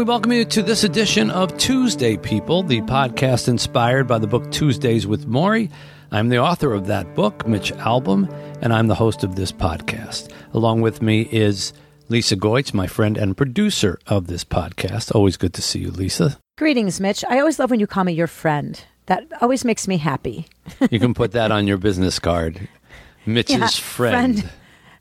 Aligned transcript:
we 0.00 0.04
welcome 0.04 0.32
you 0.32 0.46
to 0.46 0.62
this 0.62 0.82
edition 0.82 1.30
of 1.30 1.54
Tuesday 1.58 2.16
People, 2.16 2.62
the 2.62 2.80
podcast 2.80 3.48
inspired 3.48 4.06
by 4.08 4.16
the 4.16 4.26
book 4.26 4.50
Tuesdays 4.50 5.06
with 5.06 5.28
Morrie. 5.28 5.70
I'm 6.10 6.30
the 6.30 6.38
author 6.38 6.72
of 6.72 6.86
that 6.86 7.14
book, 7.14 7.46
Mitch 7.46 7.70
Albom, 7.74 8.26
and 8.62 8.72
I'm 8.72 8.86
the 8.86 8.94
host 8.94 9.24
of 9.24 9.36
this 9.36 9.52
podcast. 9.52 10.32
Along 10.54 10.80
with 10.80 11.02
me 11.02 11.28
is 11.30 11.74
Lisa 12.08 12.34
Goetz, 12.34 12.72
my 12.72 12.86
friend 12.86 13.18
and 13.18 13.36
producer 13.36 13.98
of 14.06 14.26
this 14.26 14.42
podcast. 14.42 15.14
Always 15.14 15.36
good 15.36 15.52
to 15.52 15.60
see 15.60 15.80
you, 15.80 15.90
Lisa. 15.90 16.38
Greetings, 16.56 16.98
Mitch. 16.98 17.22
I 17.28 17.38
always 17.38 17.58
love 17.58 17.68
when 17.70 17.78
you 17.78 17.86
call 17.86 18.04
me 18.04 18.14
your 18.14 18.26
friend. 18.26 18.82
That 19.04 19.26
always 19.42 19.66
makes 19.66 19.86
me 19.86 19.98
happy. 19.98 20.46
you 20.90 20.98
can 20.98 21.12
put 21.12 21.32
that 21.32 21.52
on 21.52 21.66
your 21.66 21.76
business 21.76 22.18
card. 22.18 22.68
Mitch's 23.26 23.58
Yeah, 23.58 23.66
friend. 23.68 24.40
friend. 24.40 24.50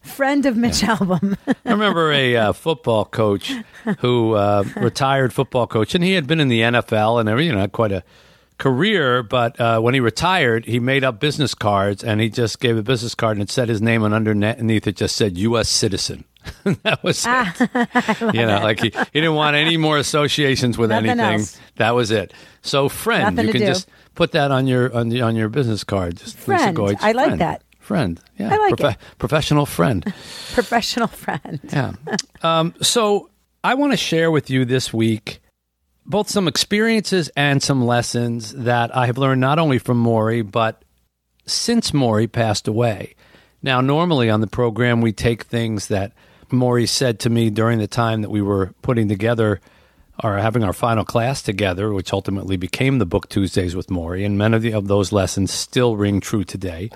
Friend 0.02 0.46
of 0.46 0.56
Mitch 0.58 0.82
Albom. 0.82 1.38
I 1.66 1.72
remember 1.72 2.12
a 2.12 2.36
uh, 2.36 2.54
football 2.54 3.06
coach 3.06 3.54
who 4.00 4.34
uh, 4.34 4.64
retired 4.78 5.34
football 5.34 5.68
coach, 5.68 5.94
and 5.96 6.04
he 6.04 6.14
had 6.14 6.26
been 6.28 6.40
in 6.40 6.48
the 6.48 6.62
NFL 6.62 7.20
and 7.20 7.44
you 7.46 7.52
know, 7.52 7.60
had 7.60 7.72
quite 7.72 7.92
a 7.92 8.04
career. 8.58 9.24
But 9.24 9.60
uh, 9.60 9.80
when 9.82 9.94
he 9.94 10.00
retired, 10.00 10.66
he 10.66 10.80
made 10.80 11.04
up 11.04 11.20
business 11.20 11.54
cards, 11.54 12.04
and 12.04 12.22
he 12.22 12.30
just 12.30 12.60
gave 12.60 12.78
a 12.78 12.84
business 12.84 13.14
card 13.16 13.38
and 13.38 13.44
it 13.44 13.52
said 13.52 13.70
his 13.70 13.82
name, 13.82 14.04
and 14.04 14.14
underneath 14.14 14.88
it 14.88 14.96
just 14.96 15.16
said 15.16 15.38
U.S. 15.38 15.70
citizen. 15.70 16.24
that 16.84 17.04
was 17.04 17.26
Ah, 17.28 17.54
it. 17.60 18.34
you 18.36 18.46
know, 18.46 18.60
like 18.64 18.80
he, 18.80 18.90
he 18.90 19.20
didn't 19.22 19.36
want 19.36 19.58
any 19.58 19.76
more 19.76 19.98
associations 19.98 20.78
with 20.78 20.90
Nothing 20.90 21.10
anything. 21.12 21.40
else. 21.42 21.60
That 21.76 21.92
was 21.96 22.12
it. 22.12 22.34
So, 22.62 22.88
friend, 22.88 23.36
Nothing 23.36 23.48
you 23.48 23.52
can 23.52 23.62
do. 23.62 23.68
just 23.68 23.90
put 24.16 24.32
that 24.32 24.50
on 24.50 24.66
your 24.66 24.94
on, 24.96 25.10
the, 25.10 25.22
on 25.22 25.36
your 25.36 25.50
business 25.50 25.84
card. 25.84 26.16
Just 26.18 26.36
Lisa 26.48 26.60
Friend. 26.64 26.76
Goetz, 26.76 27.04
I 27.04 27.12
like 27.12 27.26
friend. 27.28 27.42
that. 27.42 27.62
Friend, 27.90 28.22
yeah, 28.38 28.54
I 28.54 28.58
like 28.58 28.80
it. 28.80 28.98
professional 29.18 29.66
friend. 29.66 30.04
Professional 30.54 31.08
friend. 31.08 31.60
Yeah. 31.74 31.94
Um, 32.44 32.76
so 32.84 33.32
I 33.64 33.74
want 33.74 33.94
to 33.94 33.98
share 33.98 34.30
with 34.30 34.52
you 34.52 34.64
this 34.64 34.94
week 34.94 35.42
both 36.06 36.30
some 36.30 36.48
experiences 36.48 37.32
and 37.36 37.64
some 37.64 37.84
lessons 37.84 38.54
that 38.54 38.96
I 38.96 39.08
have 39.08 39.18
learned 39.18 39.42
not 39.42 39.58
only 39.58 39.80
from 39.80 40.04
Morrie, 40.04 40.44
but 40.44 40.84
since 41.48 41.90
Morrie 41.90 42.32
passed 42.32 42.68
away. 42.68 43.16
Now, 43.64 43.82
normally 43.82 44.30
on 44.30 44.42
the 44.42 44.46
program, 44.46 45.02
we 45.02 45.12
take 45.12 45.46
things 45.46 45.88
that 45.88 46.12
Morrie 46.52 46.88
said 46.88 47.20
to 47.22 47.32
me 47.32 47.50
during 47.50 47.80
the 47.80 47.88
time 47.88 48.22
that 48.22 48.30
we 48.30 48.44
were 48.44 48.72
putting 48.84 49.08
together 49.08 49.62
or 50.24 50.38
having 50.38 50.64
our 50.64 50.74
final 50.74 51.06
class 51.06 51.42
together, 51.42 51.92
which 51.92 52.14
ultimately 52.14 52.56
became 52.56 53.00
the 53.00 53.08
book 53.08 53.30
Tuesdays 53.30 53.76
with 53.76 53.88
Morrie, 53.88 54.24
and 54.24 54.38
many 54.38 54.56
of, 54.58 54.62
the, 54.62 54.74
of 54.74 54.88
those 54.88 55.12
lessons 55.12 55.52
still 55.52 55.96
ring 55.96 56.20
true 56.20 56.44
today. 56.44 56.92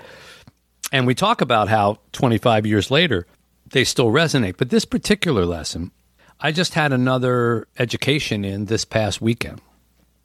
And 0.94 1.08
we 1.08 1.16
talk 1.16 1.40
about 1.40 1.68
how 1.68 1.98
25 2.12 2.66
years 2.66 2.88
later, 2.88 3.26
they 3.70 3.82
still 3.82 4.12
resonate. 4.12 4.58
But 4.58 4.70
this 4.70 4.84
particular 4.84 5.44
lesson, 5.44 5.90
I 6.38 6.52
just 6.52 6.74
had 6.74 6.92
another 6.92 7.66
education 7.80 8.44
in 8.44 8.66
this 8.66 8.84
past 8.84 9.20
weekend. 9.20 9.60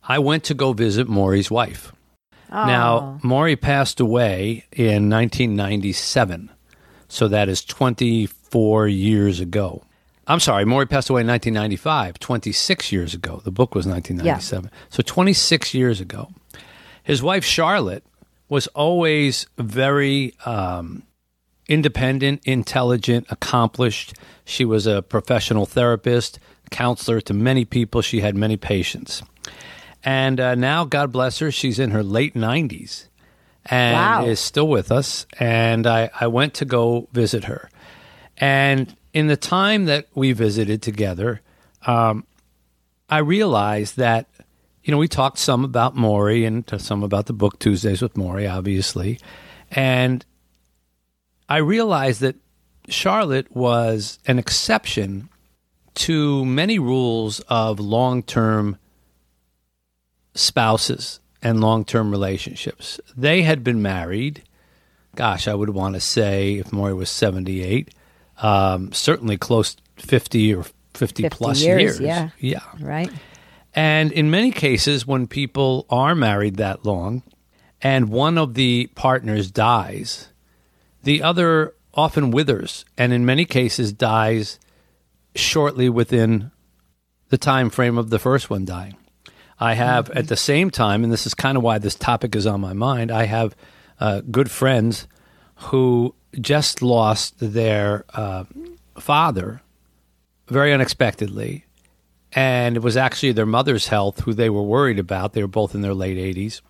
I 0.03 0.19
went 0.19 0.43
to 0.43 0.53
go 0.53 0.73
visit 0.73 1.07
Morrie's 1.07 1.49
wife. 1.49 1.91
Now, 2.51 3.19
oh. 3.23 3.27
Morrie 3.27 3.59
passed 3.59 3.99
away 3.99 4.65
in 4.71 5.09
1997. 5.09 6.51
So 7.07 7.27
that 7.27 7.49
is 7.49 7.65
24 7.65 8.87
years 8.89 9.39
ago. 9.39 9.81
I'm 10.27 10.39
sorry, 10.39 10.65
Morrie 10.65 10.87
passed 10.87 11.09
away 11.09 11.21
in 11.21 11.27
1995, 11.27 12.19
26 12.19 12.91
years 12.91 13.15
ago. 13.15 13.41
The 13.43 13.49
book 13.49 13.73
was 13.73 13.87
1997. 13.87 14.69
So 14.91 15.01
26 15.01 15.73
years 15.73 15.99
ago. 15.99 16.29
His 17.01 17.23
wife, 17.23 17.43
Charlotte, 17.43 18.03
was 18.49 18.67
always 18.67 19.45
very 19.57 20.33
um, 20.45 21.03
independent, 21.67 22.41
intelligent, 22.45 23.27
accomplished. 23.29 24.13
She 24.43 24.65
was 24.65 24.87
a 24.87 25.01
professional 25.01 25.65
therapist, 25.65 26.39
counselor 26.71 27.21
to 27.21 27.33
many 27.33 27.63
people. 27.63 28.01
She 28.01 28.21
had 28.21 28.35
many 28.35 28.57
patients. 28.57 29.21
And 30.03 30.39
uh, 30.39 30.55
now, 30.55 30.85
God 30.85 31.11
bless 31.11 31.39
her, 31.39 31.51
she's 31.51 31.77
in 31.79 31.91
her 31.91 32.03
late 32.03 32.33
90s 32.33 33.07
and 33.65 33.95
Wow. 33.95 34.25
is 34.25 34.39
still 34.39 34.67
with 34.67 34.91
us. 34.91 35.25
And 35.39 35.85
I, 35.85 36.09
I 36.19 36.27
went 36.27 36.53
to 36.55 36.65
go 36.65 37.07
visit 37.11 37.43
her. 37.45 37.69
And 38.37 38.95
in 39.13 39.27
the 39.27 39.35
time 39.37 39.85
that 39.85 40.07
we 40.15 40.31
visited 40.31 40.81
together, 40.81 41.41
um, 41.85 42.25
I 43.09 43.17
realized 43.19 43.97
that, 43.97 44.27
you 44.83 44.91
know, 44.91 44.97
we 44.97 45.07
talked 45.07 45.37
some 45.37 45.63
about 45.63 45.95
Morrie 45.95 46.47
and 46.47 46.63
some 46.81 47.03
about 47.03 47.25
the 47.25 47.33
book 47.33 47.59
Tuesdays 47.59 48.01
with 48.01 48.13
Morrie, 48.13 48.51
obviously. 48.51 49.19
And 49.71 50.25
I 51.47 51.57
realized 51.57 52.21
that 52.21 52.35
Charlotte 52.87 53.53
was 53.55 54.19
an 54.25 54.39
exception 54.39 55.29
to 55.95 56.45
many 56.45 56.79
rules 56.79 57.39
of 57.41 57.79
long 57.79 58.23
term 58.23 58.77
spouses 60.33 61.19
and 61.41 61.61
long 61.61 61.85
term 61.85 62.11
relationships. 62.11 62.99
They 63.15 63.41
had 63.41 63.63
been 63.63 63.81
married, 63.81 64.43
gosh, 65.15 65.47
I 65.47 65.53
would 65.53 65.69
want 65.69 65.95
to 65.95 66.01
say, 66.01 66.55
if 66.55 66.67
Morrie 66.67 66.95
was 66.95 67.09
78, 67.09 67.93
um, 68.41 68.91
certainly 68.93 69.37
close 69.37 69.75
to 69.75 70.07
50 70.07 70.55
or 70.55 70.63
50, 70.63 71.23
50 71.23 71.29
plus 71.29 71.61
years, 71.61 71.99
yeah. 71.99 72.29
Yeah. 72.39 72.63
Right? 72.79 73.11
And 73.73 74.11
in 74.11 74.31
many 74.31 74.51
cases, 74.51 75.05
when 75.05 75.27
people 75.27 75.85
are 75.89 76.15
married 76.15 76.55
that 76.55 76.85
long 76.85 77.23
and 77.81 78.09
one 78.09 78.37
of 78.37 78.55
the 78.55 78.87
partners 78.95 79.51
dies, 79.51 80.29
the 81.03 81.21
other 81.21 81.75
often 81.93 82.31
withers 82.31 82.85
and 82.97 83.13
in 83.13 83.25
many 83.25 83.45
cases 83.45 83.93
dies 83.93 84.59
shortly 85.35 85.89
within 85.89 86.51
the 87.29 87.37
time 87.37 87.69
frame 87.69 87.97
of 87.97 88.09
the 88.09 88.19
first 88.19 88.49
one 88.49 88.65
dying. 88.65 88.95
I 89.59 89.73
have 89.73 90.09
at 90.11 90.27
the 90.27 90.37
same 90.37 90.71
time, 90.71 91.03
and 91.03 91.11
this 91.11 91.25
is 91.25 91.33
kind 91.33 91.57
of 91.57 91.63
why 91.63 91.79
this 91.79 91.95
topic 91.95 92.35
is 92.35 92.47
on 92.47 92.61
my 92.61 92.73
mind, 92.73 93.11
I 93.11 93.25
have 93.25 93.55
uh, 93.99 94.21
good 94.31 94.49
friends 94.49 95.07
who 95.55 96.15
just 96.39 96.81
lost 96.81 97.35
their 97.39 98.05
uh, 98.13 98.45
father 98.97 99.61
very 100.47 100.73
unexpectedly 100.73 101.65
and 102.33 102.75
it 102.75 102.83
was 102.83 102.97
actually 102.97 103.31
their 103.31 103.45
mother's 103.45 103.87
health 103.87 104.21
who 104.21 104.33
they 104.33 104.49
were 104.49 104.63
worried 104.63 104.99
about. 104.99 105.33
They 105.33 105.41
were 105.41 105.47
both 105.47 105.73
in 105.73 105.81
their 105.81 105.93
late 105.93 106.17
80s. 106.17 106.61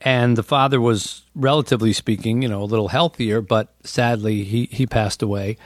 And 0.00 0.36
the 0.36 0.42
father 0.42 0.80
was, 0.80 1.22
relatively 1.34 1.92
speaking, 1.92 2.42
you 2.42 2.48
know, 2.48 2.62
a 2.62 2.64
little 2.64 2.88
healthier, 2.88 3.40
but 3.40 3.74
sadly 3.82 4.44
he, 4.44 4.68
he 4.70 4.86
passed 4.86 5.22
away. 5.22 5.56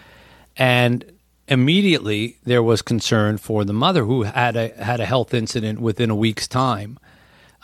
And 0.57 1.05
immediately 1.49 2.39
there 2.45 2.63
was 2.63 2.81
concern 2.81 3.37
for 3.39 3.65
the 3.65 3.73
mother 3.73 4.05
who 4.05 4.23
had 4.23 4.57
a, 4.57 4.69
had 4.83 5.01
a 5.01 5.07
health 5.07 5.35
incident 5.35 5.81
within 5.81 6.09
a 6.09 6.15
week's 6.15 6.47
time 6.47 6.99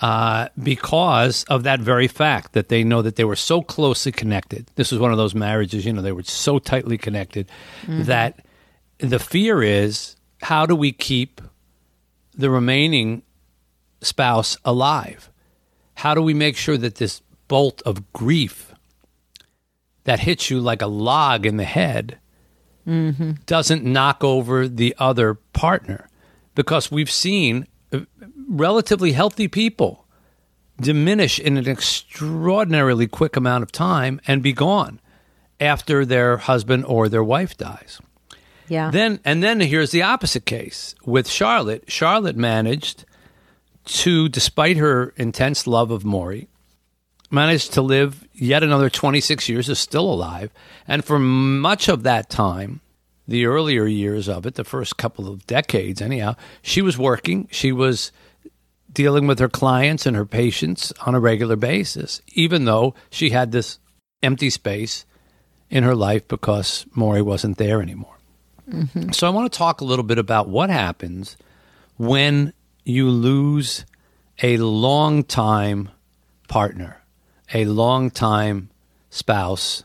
uh, 0.03 0.49
because 0.61 1.45
of 1.45 1.63
that 1.63 1.81
very 1.81 2.09
fact 2.09 2.53
that 2.53 2.69
they 2.69 2.83
know 2.83 3.03
that 3.03 3.17
they 3.17 3.25
were 3.25 3.37
so 3.37 3.63
closely 3.63 4.11
connected. 4.11 4.67
This 4.75 4.91
was 4.91 5.01
one 5.01 5.13
of 5.13 5.17
those 5.17 5.35
marriages, 5.35 5.87
you 5.87 5.93
know, 5.93 6.03
they 6.03 6.13
were 6.13 6.25
so 6.25 6.59
tightly 6.59 6.99
connected 6.99 7.49
that 8.07 8.45
the 8.99 9.19
fear 9.19 9.63
is 9.63 10.17
how 10.45 10.67
do 10.67 10.77
we 10.77 10.93
keep 10.93 11.41
the 12.35 12.51
remaining 12.51 13.23
spouse 14.03 14.59
alive? 14.65 15.31
How 15.95 16.15
do 16.15 16.21
we 16.21 16.35
make 16.35 16.57
sure 16.57 16.77
that 16.77 16.97
this 16.97 17.23
bolt 17.49 17.81
of 17.87 18.13
grief 18.13 18.75
that 20.05 20.21
hits 20.21 20.51
you 20.51 20.61
like 20.61 20.83
a 20.83 20.87
log 20.87 21.47
in 21.47 21.57
the 21.57 21.65
head 21.65 22.19
doesn't 23.47 23.85
knock 23.85 24.23
over 24.23 24.69
the 24.69 24.95
other 24.99 25.35
partner? 25.35 26.09
Because 26.55 26.93
we've 26.93 27.11
seen 27.11 27.67
uh, 27.91 28.01
relatively 28.47 29.13
healthy 29.13 29.49
people 29.49 30.07
diminish 30.79 31.39
in 31.39 31.57
an 31.57 31.67
extraordinarily 31.67 33.07
quick 33.07 33.37
amount 33.37 33.63
of 33.63 33.73
time 33.73 34.21
and 34.27 34.43
be 34.43 34.53
gone 34.53 35.01
after 35.59 36.05
their 36.05 36.37
husband 36.37 36.85
or 36.85 37.09
their 37.09 37.25
wife 37.25 37.57
dies. 37.57 37.99
Yeah. 38.69 38.91
Then 38.91 39.21
and 39.25 39.43
then 39.43 39.61
here's 39.61 39.91
the 39.91 40.03
opposite 40.03 40.47
case 40.47 40.95
with 41.05 41.29
Charlotte. 41.29 41.85
Charlotte 41.89 42.37
managed 42.37 43.05
to, 43.85 44.29
despite 44.29 44.79
her 44.79 45.13
intense 45.17 45.67
love 45.67 45.91
of 45.91 46.05
Morrie, 46.05 46.47
managed 47.31 47.75
to 47.75 47.83
live 47.83 48.27
yet 48.33 48.63
another 48.63 48.89
26 48.89 49.49
years, 49.49 49.69
is 49.69 49.79
still 49.79 50.11
alive, 50.11 50.51
and 50.89 51.05
for 51.05 51.19
much 51.19 51.89
of 51.89 52.03
that 52.05 52.31
time, 52.31 52.81
the 53.27 53.47
earlier 53.47 53.87
years 53.87 54.29
of 54.29 54.47
it, 54.47 54.55
the 54.55 54.65
first 54.65 54.97
couple 54.97 55.29
of 55.29 55.47
decades, 55.47 56.01
anyhow, 56.03 56.37
she 56.63 56.83
was 56.83 56.99
working. 56.99 57.49
She 57.51 57.73
was 57.73 58.13
dealing 58.93 59.27
with 59.27 59.39
her 59.39 59.49
clients 59.49 60.07
and 60.07 60.17
her 60.17 60.27
patients 60.27 60.93
on 61.05 61.15
a 61.15 61.21
regular 61.21 61.57
basis, 61.57 62.21
even 62.35 62.65
though 62.65 62.95
she 63.11 63.31
had 63.31 63.51
this 63.51 63.79
empty 64.23 64.51
space 64.51 65.05
in 65.71 65.83
her 65.85 65.95
life 65.95 66.29
because 66.29 66.87
Morrie 66.97 67.25
wasn't 67.25 67.59
there 67.59 67.83
anymore. 67.83 68.15
Mm-hmm. 68.71 69.13
So 69.13 69.27
I 69.27 69.31
want 69.31 69.53
to 69.53 69.57
talk 69.57 69.81
a 69.81 69.85
little 69.85 70.05
bit 70.05 70.19
about 70.19 70.49
what 70.49 70.71
happens 70.71 71.37
when 71.97 72.53
you 72.85 73.09
lose 73.09 73.85
a 74.43 74.57
long 74.57 75.23
time 75.25 75.91
partner, 76.49 77.03
a 77.53 77.65
long 77.67 78.11
time 78.11 78.71
spouse, 79.11 79.85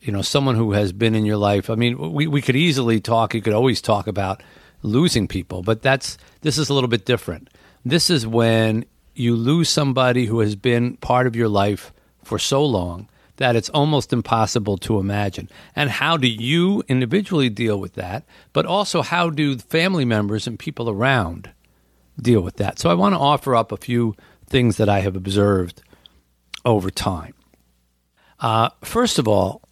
you 0.00 0.12
know, 0.12 0.22
someone 0.22 0.54
who 0.54 0.72
has 0.72 0.92
been 0.92 1.14
in 1.14 1.24
your 1.24 1.36
life. 1.36 1.68
I 1.70 1.74
mean, 1.74 2.12
we, 2.12 2.26
we 2.26 2.40
could 2.40 2.56
easily 2.56 3.00
talk, 3.00 3.34
you 3.34 3.42
could 3.42 3.52
always 3.54 3.80
talk 3.80 4.06
about 4.06 4.42
losing 4.82 5.26
people, 5.26 5.62
but 5.62 5.82
that's 5.82 6.16
this 6.42 6.58
is 6.58 6.68
a 6.68 6.74
little 6.74 6.88
bit 6.88 7.04
different. 7.04 7.50
This 7.84 8.10
is 8.10 8.26
when 8.26 8.84
you 9.14 9.34
lose 9.34 9.68
somebody 9.68 10.26
who 10.26 10.40
has 10.40 10.54
been 10.54 10.96
part 10.98 11.26
of 11.26 11.34
your 11.34 11.48
life 11.48 11.92
for 12.22 12.38
so 12.38 12.64
long 12.64 13.08
that 13.38 13.56
it's 13.56 13.70
almost 13.70 14.12
impossible 14.12 14.76
to 14.78 14.98
imagine. 14.98 15.48
And 15.74 15.90
how 15.90 16.16
do 16.16 16.28
you 16.28 16.82
individually 16.88 17.48
deal 17.48 17.80
with 17.80 17.94
that? 17.94 18.24
But 18.52 18.66
also, 18.66 19.02
how 19.02 19.30
do 19.30 19.56
family 19.56 20.04
members 20.04 20.46
and 20.46 20.58
people 20.58 20.90
around 20.90 21.50
deal 22.20 22.42
with 22.42 22.56
that? 22.56 22.78
So, 22.78 22.90
I 22.90 22.94
want 22.94 23.14
to 23.14 23.18
offer 23.18 23.56
up 23.56 23.72
a 23.72 23.76
few 23.76 24.14
things 24.46 24.76
that 24.76 24.88
I 24.88 25.00
have 25.00 25.16
observed 25.16 25.82
over 26.64 26.90
time. 26.90 27.34
Uh, 28.40 28.70
first 28.82 29.18
of 29.18 29.26
all, 29.26 29.62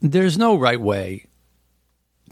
there's 0.00 0.38
no 0.38 0.56
right 0.56 0.80
way 0.80 1.26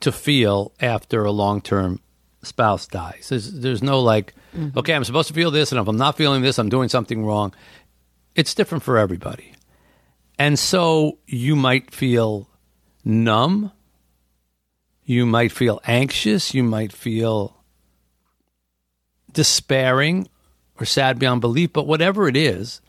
to 0.00 0.12
feel 0.12 0.72
after 0.80 1.24
a 1.24 1.30
long 1.30 1.60
term 1.60 2.00
spouse 2.42 2.86
dies. 2.86 3.26
There's, 3.28 3.52
there's 3.52 3.82
no 3.82 4.00
like, 4.00 4.34
okay, 4.76 4.94
I'm 4.94 5.04
supposed 5.04 5.28
to 5.28 5.34
feel 5.34 5.50
this, 5.50 5.72
and 5.72 5.80
if 5.80 5.88
I'm 5.88 5.96
not 5.96 6.16
feeling 6.16 6.42
this, 6.42 6.58
I'm 6.58 6.68
doing 6.68 6.88
something 6.88 7.24
wrong. 7.24 7.54
It's 8.36 8.54
different 8.54 8.84
for 8.84 8.98
everybody. 8.98 9.52
And 10.38 10.58
so 10.58 11.18
you 11.26 11.56
might 11.56 11.92
feel 11.92 12.48
numb. 13.04 13.72
You 15.04 15.24
might 15.24 15.52
feel 15.52 15.80
anxious. 15.86 16.52
You 16.52 16.62
might 16.62 16.92
feel 16.92 17.62
despairing 19.32 20.28
or 20.78 20.84
sad 20.84 21.18
beyond 21.18 21.40
belief. 21.40 21.72
But 21.72 21.86
whatever 21.86 22.28
it 22.28 22.36
is, 22.36 22.80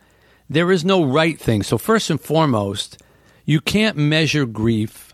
there 0.49 0.71
is 0.71 0.83
no 0.83 1.03
right 1.03 1.39
thing. 1.39 1.63
So, 1.63 1.77
first 1.77 2.09
and 2.09 2.19
foremost, 2.19 3.01
you 3.45 3.61
can't 3.61 3.97
measure 3.97 4.45
grief 4.45 5.13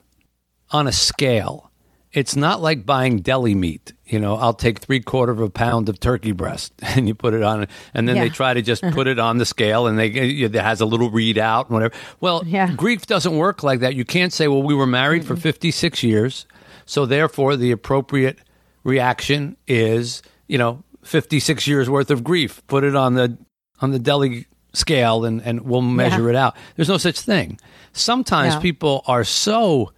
on 0.71 0.88
a 0.88 0.91
scale. 0.91 1.71
It's 2.12 2.36
not 2.36 2.62
like 2.62 2.86
buying 2.86 3.21
deli 3.21 3.56
meat. 3.56 3.94
You 4.13 4.19
know, 4.19 4.36
I'll 4.36 4.54
take 4.54 4.77
three 4.80 5.00
quarter 5.00 5.31
of 5.31 5.39
a 5.42 5.50
pound 5.50 5.89
of 5.89 6.00
turkey 6.00 6.33
breast 6.33 6.71
and 6.81 7.07
you 7.07 7.15
put 7.15 7.33
it 7.33 7.42
on, 7.42 7.68
and 7.95 8.07
then 8.07 8.15
they 8.19 8.30
try 8.30 8.54
to 8.54 8.62
just 8.62 8.83
put 8.92 9.07
it 9.07 9.18
on 9.18 9.39
the 9.39 9.45
scale 9.45 9.88
and 9.88 9.98
they 9.98 10.07
it 10.10 10.54
has 10.54 10.81
a 10.81 10.86
little 10.86 11.10
readout 11.10 11.65
and 11.65 11.71
whatever. 11.74 11.95
Well, 12.21 12.44
Yeah. 12.45 12.71
grief 12.75 13.07
doesn't 13.07 13.36
work 13.36 13.63
like 13.63 13.80
that. 13.80 13.95
You 13.95 14.06
can't 14.06 14.31
say, 14.31 14.48
well, 14.48 14.62
we 14.62 14.75
were 14.75 14.86
married 14.86 15.25
for 15.25 15.36
56 15.36 16.04
years, 16.04 16.45
so 16.86 17.07
therefore 17.07 17.56
the 17.56 17.71
appropriate 17.71 18.38
reaction 18.83 19.57
is, 19.68 20.21
you 20.48 20.60
know, 20.60 20.83
56 21.04 21.65
years 21.68 21.89
worth 21.89 22.12
of 22.12 22.24
grief. 22.24 22.62
Put 22.68 22.83
it 22.83 22.95
on 22.95 23.15
the 23.15 23.36
on 23.81 23.89
the 23.92 24.00
deli 24.00 24.45
scale 24.74 25.25
and, 25.25 25.42
and 25.42 25.62
we'll 25.62 25.81
measure 25.81 26.24
Yeah. 26.25 26.30
it 26.30 26.36
out. 26.36 26.56
There's 26.75 26.88
no 26.89 26.98
such 26.98 27.19
thing. 27.19 27.60
Sometimes 27.94 28.54
Yeah. 28.54 28.60
people 28.60 29.04
are 29.07 29.24
so 29.24 29.92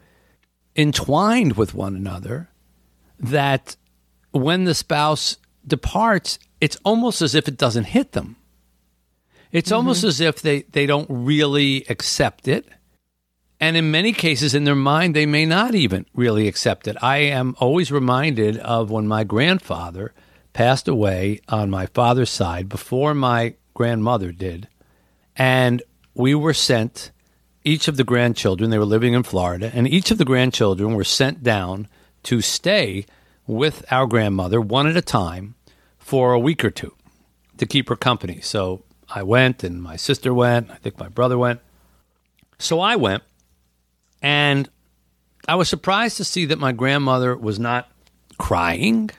entwined 0.75 1.53
with 1.57 1.73
one 1.73 1.95
another 1.95 2.49
that 3.19 3.75
when 4.35 4.65
the 4.65 4.75
spouse 4.75 5.37
departs, 5.65 6.39
it's 6.59 6.77
almost 6.83 7.21
as 7.21 7.35
if 7.35 7.47
it 7.47 7.57
doesn't 7.57 7.85
hit 7.85 8.11
them. 8.11 8.35
It's 9.51 9.69
mm-hmm. 9.69 9.77
almost 9.77 10.03
as 10.03 10.19
if 10.19 10.41
they, 10.41 10.63
they 10.63 10.85
don't 10.85 11.07
really 11.09 11.85
accept 11.89 12.47
it. 12.47 12.67
And 13.59 13.77
in 13.77 13.89
many 13.89 14.11
cases, 14.11 14.53
in 14.53 14.65
their 14.65 14.75
mind, 14.75 15.15
they 15.15 15.25
may 15.25 15.45
not 15.45 15.73
even 15.73 16.05
really 16.13 16.47
accept 16.47 16.87
it. 16.87 16.97
I 17.01 17.17
am 17.17 17.55
always 17.59 17.91
reminded 17.91 18.57
of 18.57 18.91
when 18.91 19.07
my 19.07 19.23
grandfather 19.23 20.13
passed 20.51 20.87
away 20.87 21.39
on 21.47 21.69
my 21.69 21.85
father's 21.87 22.29
side 22.29 22.67
before 22.67 23.13
my 23.13 23.55
grandmother 23.73 24.31
did. 24.31 24.67
And 25.37 25.81
we 26.13 26.35
were 26.35 26.53
sent, 26.53 27.11
each 27.63 27.87
of 27.87 27.97
the 27.97 28.03
grandchildren, 28.03 28.69
they 28.69 28.77
were 28.77 28.85
living 28.85 29.13
in 29.13 29.23
Florida, 29.23 29.71
and 29.73 29.87
each 29.87 30.11
of 30.11 30.17
the 30.17 30.25
grandchildren 30.25 30.93
were 30.93 31.03
sent 31.03 31.41
down 31.41 31.87
to 32.23 32.41
stay 32.41 33.05
with 33.47 33.85
our 33.91 34.07
grandmother 34.07 34.59
one 34.59 34.87
at 34.87 34.97
a 34.97 35.01
time 35.01 35.55
for 35.97 36.33
a 36.33 36.39
week 36.39 36.63
or 36.63 36.71
two 36.71 36.93
to 37.57 37.65
keep 37.65 37.89
her 37.89 37.95
company. 37.95 38.39
So 38.41 38.83
I 39.09 39.23
went, 39.23 39.63
and 39.63 39.81
my 39.81 39.95
sister 39.95 40.33
went, 40.33 40.71
I 40.71 40.75
think 40.75 40.99
my 40.99 41.09
brother 41.09 41.37
went. 41.37 41.61
So 42.57 42.79
I 42.79 42.95
went, 42.95 43.23
and 44.21 44.69
I 45.47 45.55
was 45.55 45.69
surprised 45.69 46.17
to 46.17 46.25
see 46.25 46.45
that 46.45 46.59
my 46.59 46.71
grandmother 46.71 47.35
was 47.35 47.59
not 47.59 47.89
crying. 48.37 49.11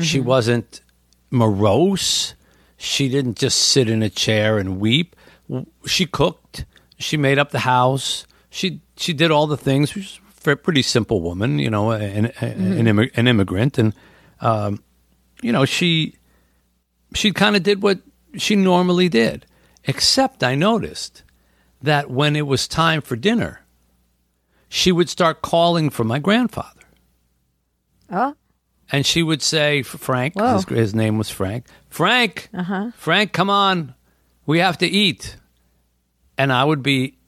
She 0.00 0.18
mm-hmm. 0.18 0.28
wasn't 0.28 0.82
morose. 1.30 2.34
She 2.76 3.08
didn't 3.08 3.38
just 3.38 3.58
sit 3.58 3.88
in 3.88 4.02
a 4.02 4.10
chair 4.10 4.58
and 4.58 4.80
weep. 4.80 5.16
She 5.86 6.06
cooked. 6.06 6.64
She 6.98 7.16
made 7.16 7.38
up 7.38 7.50
the 7.50 7.60
house. 7.60 8.26
She 8.50 8.80
she 8.96 9.12
did 9.12 9.30
all 9.30 9.46
the 9.46 9.56
things. 9.56 9.90
She 9.90 10.00
was 10.00 10.06
a 10.06 10.20
very- 10.20 10.23
pretty 10.44 10.82
simple 10.82 11.20
woman, 11.20 11.58
you 11.58 11.70
know, 11.70 11.90
an 11.92 12.26
an, 12.40 12.86
immig- 12.86 13.16
an 13.16 13.26
immigrant, 13.28 13.78
and 13.78 13.94
um, 14.40 14.82
you 15.42 15.52
know 15.52 15.64
she 15.64 16.16
she 17.14 17.32
kind 17.32 17.56
of 17.56 17.62
did 17.62 17.82
what 17.82 18.00
she 18.36 18.56
normally 18.56 19.08
did. 19.08 19.46
Except 19.84 20.42
I 20.42 20.54
noticed 20.54 21.22
that 21.82 22.10
when 22.10 22.36
it 22.36 22.46
was 22.46 22.66
time 22.66 23.02
for 23.02 23.16
dinner, 23.16 23.60
she 24.68 24.90
would 24.92 25.08
start 25.10 25.42
calling 25.42 25.90
for 25.90 26.04
my 26.04 26.18
grandfather. 26.18 26.80
Oh, 28.10 28.34
And 28.90 29.04
she 29.04 29.22
would 29.22 29.42
say, 29.42 29.82
Frank, 29.82 30.34
his, 30.38 30.64
his 30.64 30.94
name 30.94 31.18
was 31.18 31.28
Frank, 31.30 31.66
Frank, 31.90 32.48
Uh-huh. 32.54 32.90
Frank, 32.96 33.32
come 33.32 33.50
on, 33.50 33.94
we 34.46 34.58
have 34.60 34.78
to 34.78 34.86
eat. 34.86 35.36
And 36.38 36.50
I 36.52 36.64
would 36.64 36.82
be 36.82 37.18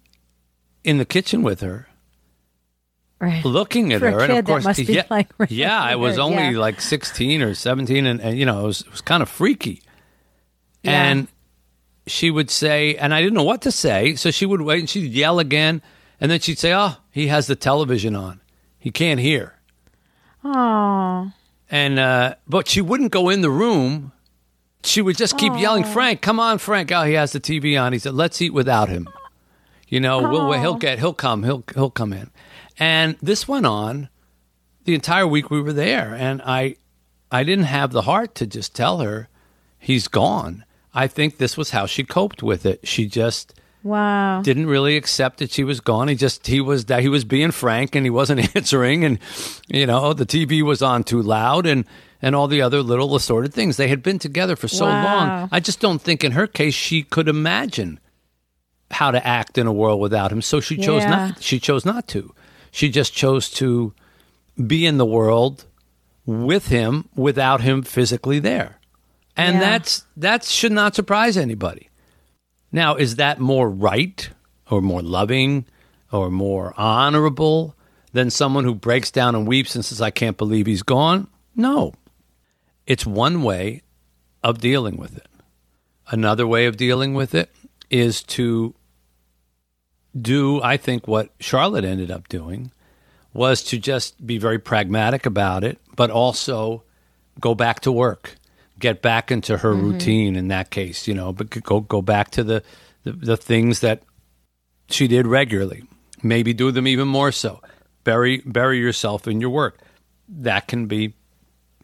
in 0.82 0.96
the 0.98 1.04
kitchen 1.04 1.42
with 1.42 1.60
her, 1.60 1.88
right. 3.20 3.44
looking 3.44 3.92
at 3.92 4.00
For 4.00 4.10
her. 4.10 4.20
and 4.20 4.32
of 4.38 4.44
course, 4.44 4.78
yeah, 4.78 5.04
like, 5.10 5.28
yeah, 5.48 5.80
I 5.80 5.96
was 5.96 6.18
only 6.18 6.50
yeah. 6.50 6.58
like 6.58 6.80
16 6.80 7.42
or 7.42 7.54
17, 7.54 8.06
and, 8.06 8.20
and 8.20 8.38
you 8.38 8.46
know, 8.46 8.64
it 8.64 8.66
was, 8.66 8.80
it 8.82 8.90
was 8.90 9.00
kind 9.00 9.22
of 9.22 9.28
freaky. 9.28 9.82
Yeah. 10.82 11.02
And 11.02 11.28
she 12.06 12.30
would 12.30 12.50
say, 12.50 12.96
and 12.96 13.12
I 13.12 13.20
didn't 13.20 13.34
know 13.34 13.42
what 13.42 13.62
to 13.62 13.72
say, 13.72 14.14
so 14.14 14.30
she 14.30 14.46
would 14.46 14.60
wait 14.60 14.80
and 14.80 14.88
she'd 14.88 15.12
yell 15.12 15.38
again, 15.38 15.82
and 16.20 16.30
then 16.30 16.40
she'd 16.40 16.58
say, 16.58 16.72
Oh, 16.74 16.96
he 17.10 17.26
has 17.28 17.46
the 17.46 17.56
television 17.56 18.14
on. 18.14 18.40
He 18.78 18.90
can't 18.90 19.20
hear. 19.20 19.54
Oh, 20.44 21.32
and 21.70 21.98
uh, 21.98 22.36
but 22.46 22.68
she 22.68 22.80
wouldn't 22.80 23.10
go 23.10 23.28
in 23.28 23.40
the 23.40 23.50
room. 23.50 24.12
She 24.84 25.02
would 25.02 25.16
just 25.16 25.36
keep 25.36 25.58
yelling, 25.58 25.82
"Frank, 25.82 26.20
come 26.22 26.38
on, 26.38 26.58
Frank! 26.58 26.92
Oh, 26.92 27.02
he 27.02 27.14
has 27.14 27.32
the 27.32 27.40
TV 27.40 27.80
on." 27.80 27.92
He 27.92 27.98
said, 27.98 28.14
"Let's 28.14 28.40
eat 28.40 28.52
without 28.52 28.88
him." 28.88 29.08
You 29.88 30.00
know, 30.00 30.30
we'll, 30.30 30.52
he'll 30.52 30.76
get, 30.76 30.98
he'll 30.98 31.14
come, 31.14 31.42
he'll 31.42 31.64
he'll 31.74 31.90
come 31.90 32.12
in, 32.12 32.30
and 32.78 33.16
this 33.22 33.46
went 33.48 33.66
on 33.66 34.08
the 34.84 34.94
entire 34.94 35.26
week 35.26 35.50
we 35.50 35.60
were 35.60 35.72
there, 35.72 36.14
and 36.14 36.40
I 36.44 36.76
I 37.30 37.42
didn't 37.44 37.64
have 37.64 37.92
the 37.92 38.02
heart 38.02 38.34
to 38.36 38.46
just 38.46 38.74
tell 38.74 38.98
her 38.98 39.28
he's 39.78 40.08
gone. 40.08 40.64
I 40.94 41.08
think 41.08 41.36
this 41.36 41.56
was 41.56 41.70
how 41.70 41.86
she 41.86 42.04
coped 42.04 42.42
with 42.42 42.64
it. 42.64 42.86
She 42.86 43.06
just 43.06 43.52
wow. 43.82 44.40
didn't 44.42 44.66
really 44.66 44.96
accept 44.96 45.38
that 45.38 45.50
she 45.50 45.64
was 45.64 45.80
gone. 45.80 46.08
He 46.08 46.14
just 46.14 46.46
he 46.46 46.60
was 46.60 46.86
that 46.86 47.02
he 47.02 47.08
was 47.08 47.24
being 47.24 47.50
frank 47.50 47.94
and 47.94 48.06
he 48.06 48.10
wasn't 48.10 48.54
answering, 48.56 49.04
and 49.04 49.18
you 49.68 49.86
know 49.86 50.12
the 50.12 50.26
TV 50.26 50.62
was 50.62 50.82
on 50.82 51.04
too 51.04 51.20
loud 51.20 51.66
and 51.66 51.84
and 52.22 52.34
all 52.34 52.48
the 52.48 52.62
other 52.62 52.80
little 52.82 53.14
assorted 53.14 53.52
things. 53.52 53.76
They 53.76 53.88
had 53.88 54.02
been 54.02 54.18
together 54.18 54.56
for 54.56 54.68
so 54.68 54.86
Wow. 54.86 55.04
long. 55.04 55.48
I 55.52 55.60
just 55.60 55.80
don't 55.80 56.00
think 56.00 56.24
in 56.24 56.32
her 56.32 56.46
case 56.46 56.74
she 56.74 57.02
could 57.02 57.28
imagine 57.28 58.00
how 58.90 59.10
to 59.10 59.26
act 59.26 59.58
in 59.58 59.66
a 59.66 59.72
world 59.72 60.00
without 60.00 60.32
him. 60.32 60.40
So 60.40 60.60
she 60.60 60.76
chose 60.76 61.02
Yeah. 61.02 61.10
not. 61.10 61.42
She 61.42 61.58
chose 61.58 61.84
not 61.84 62.06
to. 62.08 62.32
She 62.76 62.90
just 62.90 63.14
chose 63.14 63.48
to 63.52 63.94
be 64.66 64.84
in 64.84 64.98
the 64.98 65.06
world 65.06 65.64
with 66.26 66.66
him 66.68 67.08
without 67.14 67.62
him 67.62 67.82
physically 67.82 68.38
there. 68.38 68.78
And 69.34 69.54
Yeah. 69.54 69.60
that's 69.60 70.04
that 70.18 70.44
should 70.44 70.72
not 70.72 70.94
surprise 70.94 71.38
anybody. 71.38 71.88
Now, 72.70 72.94
is 72.96 73.16
that 73.16 73.40
more 73.40 73.70
right 73.70 74.28
or 74.70 74.82
more 74.82 75.00
loving 75.00 75.64
or 76.12 76.30
more 76.30 76.74
honorable 76.76 77.74
than 78.12 78.28
someone 78.28 78.64
who 78.64 78.74
breaks 78.74 79.10
down 79.10 79.34
and 79.34 79.48
weeps 79.48 79.74
and 79.74 79.82
says, 79.82 80.02
I 80.02 80.10
can't 80.10 80.36
believe 80.36 80.66
he's 80.66 80.82
gone? 80.82 81.28
No. 81.54 81.94
It's 82.86 83.06
one 83.06 83.42
way 83.42 83.80
of 84.42 84.58
dealing 84.60 84.98
with 84.98 85.16
it. 85.16 85.28
Another 86.10 86.46
way 86.46 86.66
of 86.66 86.76
dealing 86.76 87.14
with 87.14 87.34
it 87.34 87.50
is 87.88 88.22
to 88.24 88.74
do, 90.20 90.62
I 90.62 90.76
think, 90.76 91.06
what 91.06 91.30
Charlotte 91.40 91.84
ended 91.84 92.10
up 92.10 92.28
doing 92.28 92.70
was 93.32 93.62
to 93.64 93.78
just 93.78 94.24
be 94.26 94.38
very 94.38 94.58
pragmatic 94.58 95.26
about 95.26 95.62
it, 95.62 95.78
but 95.94 96.10
also 96.10 96.82
go 97.38 97.54
back 97.54 97.80
to 97.80 97.92
work, 97.92 98.36
get 98.78 99.02
back 99.02 99.30
into 99.30 99.58
her 99.58 99.74
mm-hmm. 99.74 99.92
routine 99.92 100.36
in 100.36 100.48
that 100.48 100.70
case, 100.70 101.06
you 101.06 101.14
know, 101.14 101.32
but 101.32 101.50
go 101.62 101.80
go 101.80 102.00
back 102.00 102.30
to 102.30 102.42
the, 102.42 102.62
the 103.04 103.12
the 103.12 103.36
things 103.36 103.80
that 103.80 104.02
she 104.88 105.06
did 105.06 105.26
regularly. 105.26 105.82
Maybe 106.22 106.54
do 106.54 106.70
them 106.70 106.86
even 106.86 107.08
more 107.08 107.32
so. 107.32 107.60
Bury 108.04 108.38
bury 108.46 108.78
yourself 108.78 109.28
in 109.28 109.40
your 109.40 109.50
work. 109.50 109.80
That 110.28 110.66
can 110.66 110.86
be 110.86 111.14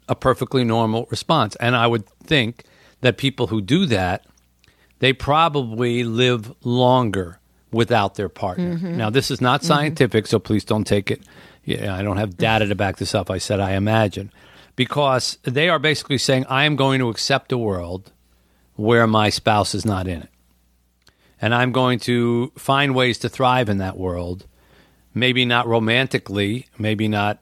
a 0.09 0.15
perfectly 0.15 0.65
normal 0.65 1.07
response. 1.11 1.55
And 1.57 1.77
I 1.77 1.87
would 1.87 2.07
think 2.25 2.65
that 3.03 3.19
people 3.19 3.49
who 3.49 3.61
do 3.61 3.87
that, 3.87 4.27
they 5.01 5.13
probably 5.13 6.03
live 6.03 6.53
longer 6.65 7.41
without 7.73 8.15
their 8.15 8.29
partner. 8.29 8.77
Mm-hmm. 8.77 8.97
Now, 8.97 9.11
this 9.11 9.31
is 9.31 9.41
not 9.41 9.61
mm-hmm. 9.61 9.69
scientific, 9.69 10.27
so 10.27 10.39
please 10.39 10.65
don't 10.65 10.87
take 10.87 11.11
it. 11.11 11.23
Yeah, 11.65 11.95
I 11.95 12.03
don't 12.03 12.19
have 12.19 12.37
data 12.37 12.67
to 12.67 12.75
back 12.75 12.97
this 12.97 13.15
up. 13.15 13.31
I 13.31 13.39
said 13.39 13.61
I 13.61 13.73
imagine. 13.73 14.31
because 14.77 15.39
they 15.43 15.69
are 15.69 15.79
basically 15.79 16.19
saying, 16.19 16.47
I 16.49 16.65
am 16.65 16.77
going 16.77 16.99
to 17.01 17.09
accept 17.09 17.53
a 17.53 17.59
world 17.59 18.13
where 18.75 19.07
my 19.07 19.29
spouse 19.29 19.75
is 19.75 19.85
not 19.85 20.07
in 20.07 20.23
it. 20.23 20.29
And 21.41 21.55
I'm 21.55 21.73
going 21.73 21.99
to 22.01 22.53
find 22.57 22.95
ways 22.95 23.19
to 23.19 23.29
thrive 23.29 23.69
in 23.69 23.79
that 23.79 23.99
world. 23.99 24.47
Maybe 25.15 25.45
not 25.45 25.67
romantically, 25.67 26.69
maybe 26.79 27.09
not 27.09 27.41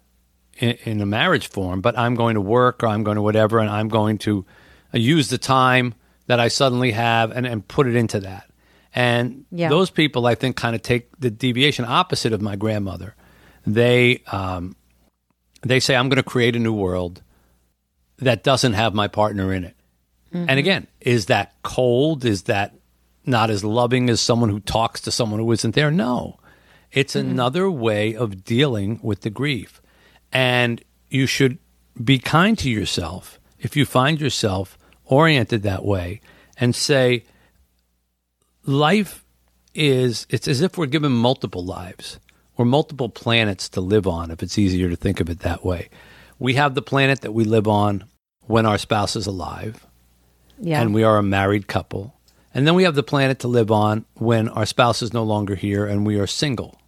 in, 0.58 0.70
in 0.84 1.00
a 1.00 1.06
marriage 1.06 1.48
form, 1.48 1.80
but 1.80 1.98
I'm 1.98 2.14
going 2.14 2.34
to 2.34 2.40
work 2.40 2.82
or 2.82 2.88
I'm 2.88 3.04
going 3.04 3.16
to 3.16 3.22
whatever, 3.22 3.58
and 3.58 3.70
I'm 3.70 3.88
going 3.88 4.18
to 4.18 4.44
use 4.92 5.28
the 5.28 5.38
time 5.38 5.94
that 6.26 6.40
I 6.40 6.48
suddenly 6.48 6.92
have 6.92 7.30
and, 7.30 7.46
and 7.46 7.66
put 7.66 7.86
it 7.86 7.94
into 7.94 8.20
that. 8.20 8.49
And 8.94 9.44
Yeah. 9.50 9.68
those 9.68 9.90
people, 9.90 10.26
I 10.26 10.34
think, 10.34 10.56
kind 10.56 10.74
of 10.74 10.82
take 10.82 11.08
the 11.18 11.30
deviation 11.30 11.84
opposite 11.84 12.32
of 12.32 12.40
my 12.42 12.56
grandmother. 12.56 13.14
They 13.66 14.22
um, 14.32 14.74
they 15.62 15.78
say, 15.80 15.94
"I'm 15.94 16.08
going 16.08 16.16
to 16.16 16.22
create 16.22 16.56
a 16.56 16.58
new 16.58 16.72
world 16.72 17.22
that 18.18 18.42
doesn't 18.42 18.72
have 18.72 18.94
my 18.94 19.08
partner 19.08 19.52
in 19.52 19.64
it." 19.64 19.76
And 20.32 20.58
again, 20.60 20.86
is 21.00 21.26
that 21.26 21.54
cold? 21.64 22.24
Is 22.24 22.42
that 22.44 22.74
not 23.26 23.50
as 23.50 23.64
loving 23.64 24.08
as 24.08 24.20
someone 24.20 24.48
who 24.48 24.60
talks 24.60 25.00
to 25.02 25.10
someone 25.10 25.40
who 25.40 25.50
isn't 25.52 25.74
there? 25.74 25.90
No, 25.90 26.38
it's 26.92 27.16
another 27.16 27.68
way 27.70 28.14
of 28.14 28.44
dealing 28.44 29.00
with 29.02 29.22
the 29.22 29.30
grief, 29.30 29.82
and 30.32 30.82
you 31.08 31.26
should 31.26 31.58
be 32.02 32.18
kind 32.20 32.56
to 32.58 32.70
yourself 32.70 33.40
if 33.58 33.76
you 33.76 33.84
find 33.84 34.20
yourself 34.20 34.78
oriented 35.04 35.62
that 35.64 35.84
way, 35.84 36.20
and 36.56 36.74
say 36.76 37.24
life 38.70 39.24
is 39.74 40.26
it's 40.30 40.48
as 40.48 40.60
if 40.60 40.78
we're 40.78 40.86
given 40.86 41.12
multiple 41.12 41.64
lives 41.64 42.18
or 42.56 42.64
multiple 42.64 43.08
planets 43.08 43.68
to 43.70 43.80
live 43.80 44.06
on 44.06 44.30
if 44.30 44.42
it's 44.42 44.58
easier 44.58 44.88
to 44.88 44.96
think 44.96 45.20
of 45.20 45.28
it 45.28 45.40
that 45.40 45.64
way. 45.64 45.88
We 46.38 46.54
have 46.54 46.74
the 46.74 46.82
planet 46.82 47.20
that 47.20 47.32
we 47.32 47.44
live 47.44 47.68
on 47.68 48.04
when 48.46 48.66
our 48.66 48.78
spouse 48.78 49.16
is 49.16 49.26
alive 49.26 49.86
Yeah. 50.58 50.80
and 50.80 50.94
we 50.94 51.02
are 51.02 51.18
a 51.18 51.22
married 51.22 51.66
couple. 51.66 52.14
And 52.52 52.66
then 52.66 52.74
we 52.74 52.82
have 52.82 52.96
the 52.96 53.02
planet 53.02 53.38
to 53.40 53.48
live 53.48 53.70
on 53.70 54.04
when 54.14 54.48
our 54.48 54.66
spouse 54.66 55.02
is 55.02 55.12
no 55.12 55.22
longer 55.22 55.54
here 55.54 55.86
and 55.86 56.06
we 56.06 56.18
are 56.18 56.26
single. 56.26 56.80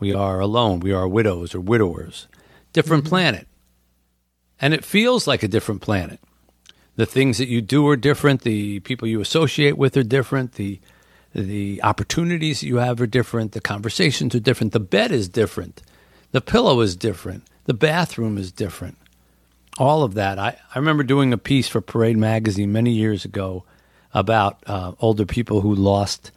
We 0.00 0.12
are 0.12 0.40
alone. 0.40 0.80
We 0.80 0.92
are 0.92 1.06
widows 1.06 1.54
or 1.54 1.60
widowers. 1.60 2.26
Different 2.72 3.04
mm-hmm. 3.04 3.10
planet. 3.10 3.48
And 4.60 4.74
it 4.74 4.84
feels 4.84 5.26
like 5.26 5.42
a 5.42 5.48
different 5.48 5.82
planet 5.82 6.20
the 6.96 7.06
things 7.06 7.38
that 7.38 7.48
you 7.48 7.60
do 7.60 7.86
are 7.88 7.96
different 7.96 8.42
the 8.42 8.80
people 8.80 9.06
you 9.06 9.20
associate 9.20 9.78
with 9.78 9.96
are 9.96 10.02
different 10.02 10.52
the 10.52 10.80
the 11.34 11.82
opportunities 11.82 12.62
you 12.62 12.76
have 12.76 13.00
are 13.00 13.06
different 13.06 13.52
the 13.52 13.60
conversations 13.60 14.34
are 14.34 14.40
different 14.40 14.72
the 14.72 14.80
bed 14.80 15.12
is 15.12 15.28
different 15.28 15.82
the 16.32 16.40
pillow 16.40 16.80
is 16.80 16.96
different 16.96 17.44
the 17.66 17.74
bathroom 17.74 18.38
is 18.38 18.50
different. 18.52 18.96
All 19.78 20.02
of 20.02 20.14
that. 20.14 20.38
I, 20.38 20.56
I 20.74 20.78
remember 20.78 21.02
doing 21.02 21.32
a 21.32 21.38
piece 21.38 21.68
for 21.68 21.80
parade 21.80 22.16
magazine 22.16 22.72
many 22.72 22.92
years 22.92 23.24
ago 23.24 23.64
about 24.14 24.62
uh, 24.66 24.92
older 25.00 25.26
people 25.26 25.60
who 25.60 25.74
lost 25.74 26.30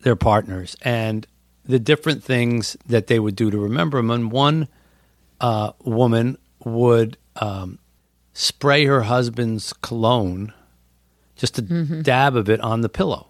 their 0.00 0.16
partners 0.16 0.76
and 0.82 1.26
the 1.64 1.78
different 1.78 2.22
things 2.22 2.76
that 2.86 3.08
they 3.08 3.18
would 3.18 3.36
do 3.36 3.50
to 3.50 3.58
remember 3.58 3.98
them 3.98 4.10
and 4.10 4.30
one 4.32 4.68
uh, 5.40 5.72
woman 5.82 6.38
would 6.64 7.18
um, 7.36 7.78
spray 8.34 8.84
her 8.84 9.02
husband's 9.02 9.72
cologne, 9.74 10.52
just 11.36 11.58
a 11.58 11.62
dab 11.62 12.36
of 12.36 12.50
it 12.50 12.60
on 12.60 12.82
the 12.82 12.88
pillow 12.88 13.28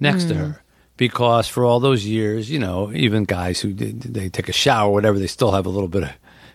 next 0.00 0.24
to 0.24 0.34
her. 0.34 0.62
Because 0.96 1.46
for 1.46 1.64
all 1.64 1.78
those 1.78 2.04
years, 2.04 2.50
you 2.50 2.58
know, 2.58 2.90
even 2.92 3.22
guys 3.24 3.60
who 3.60 3.72
did, 3.72 4.00
they 4.02 4.28
take 4.28 4.48
a 4.48 4.52
shower, 4.52 4.90
or 4.90 4.92
whatever, 4.92 5.16
they 5.18 5.28
still 5.28 5.52
have 5.52 5.64
a 5.64 5.68
little 5.68 5.86
bit 5.88 6.02
of, 6.02 6.10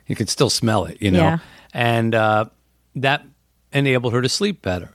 you 0.05 0.15
can 0.17 0.27
still 0.27 0.49
smell 0.49 0.83
it, 0.83 1.01
you 1.01 1.11
know, 1.11 1.19
Yeah. 1.19 1.37
and 1.73 2.13
uh, 2.13 2.45
that 2.95 3.25
enabled 3.71 4.11
her 4.11 4.21
to 4.21 4.27
sleep 4.27 4.61
better. 4.61 4.89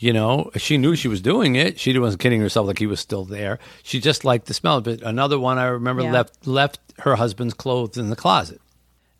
You 0.00 0.12
know, 0.12 0.50
she 0.56 0.78
knew 0.78 0.94
she 0.96 1.08
was 1.08 1.20
doing 1.20 1.54
it. 1.56 1.78
She 1.78 1.96
wasn't 1.98 2.20
kidding 2.22 2.40
herself 2.40 2.66
like 2.68 2.78
he 2.78 2.86
was 2.86 3.00
still 3.00 3.24
there. 3.24 3.58
She 3.82 4.00
just 4.00 4.24
liked 4.24 4.46
the 4.46 4.54
smell 4.54 4.76
of 4.78 4.86
it. 4.88 5.02
Another 5.02 5.38
one 5.40 5.58
I 5.58 5.64
remember 5.66 6.02
Yeah. 6.02 6.12
left 6.12 6.46
left 6.46 6.80
her 7.00 7.16
husband's 7.16 7.54
clothes 7.54 7.96
in 7.98 8.08
the 8.08 8.14
closet, 8.16 8.60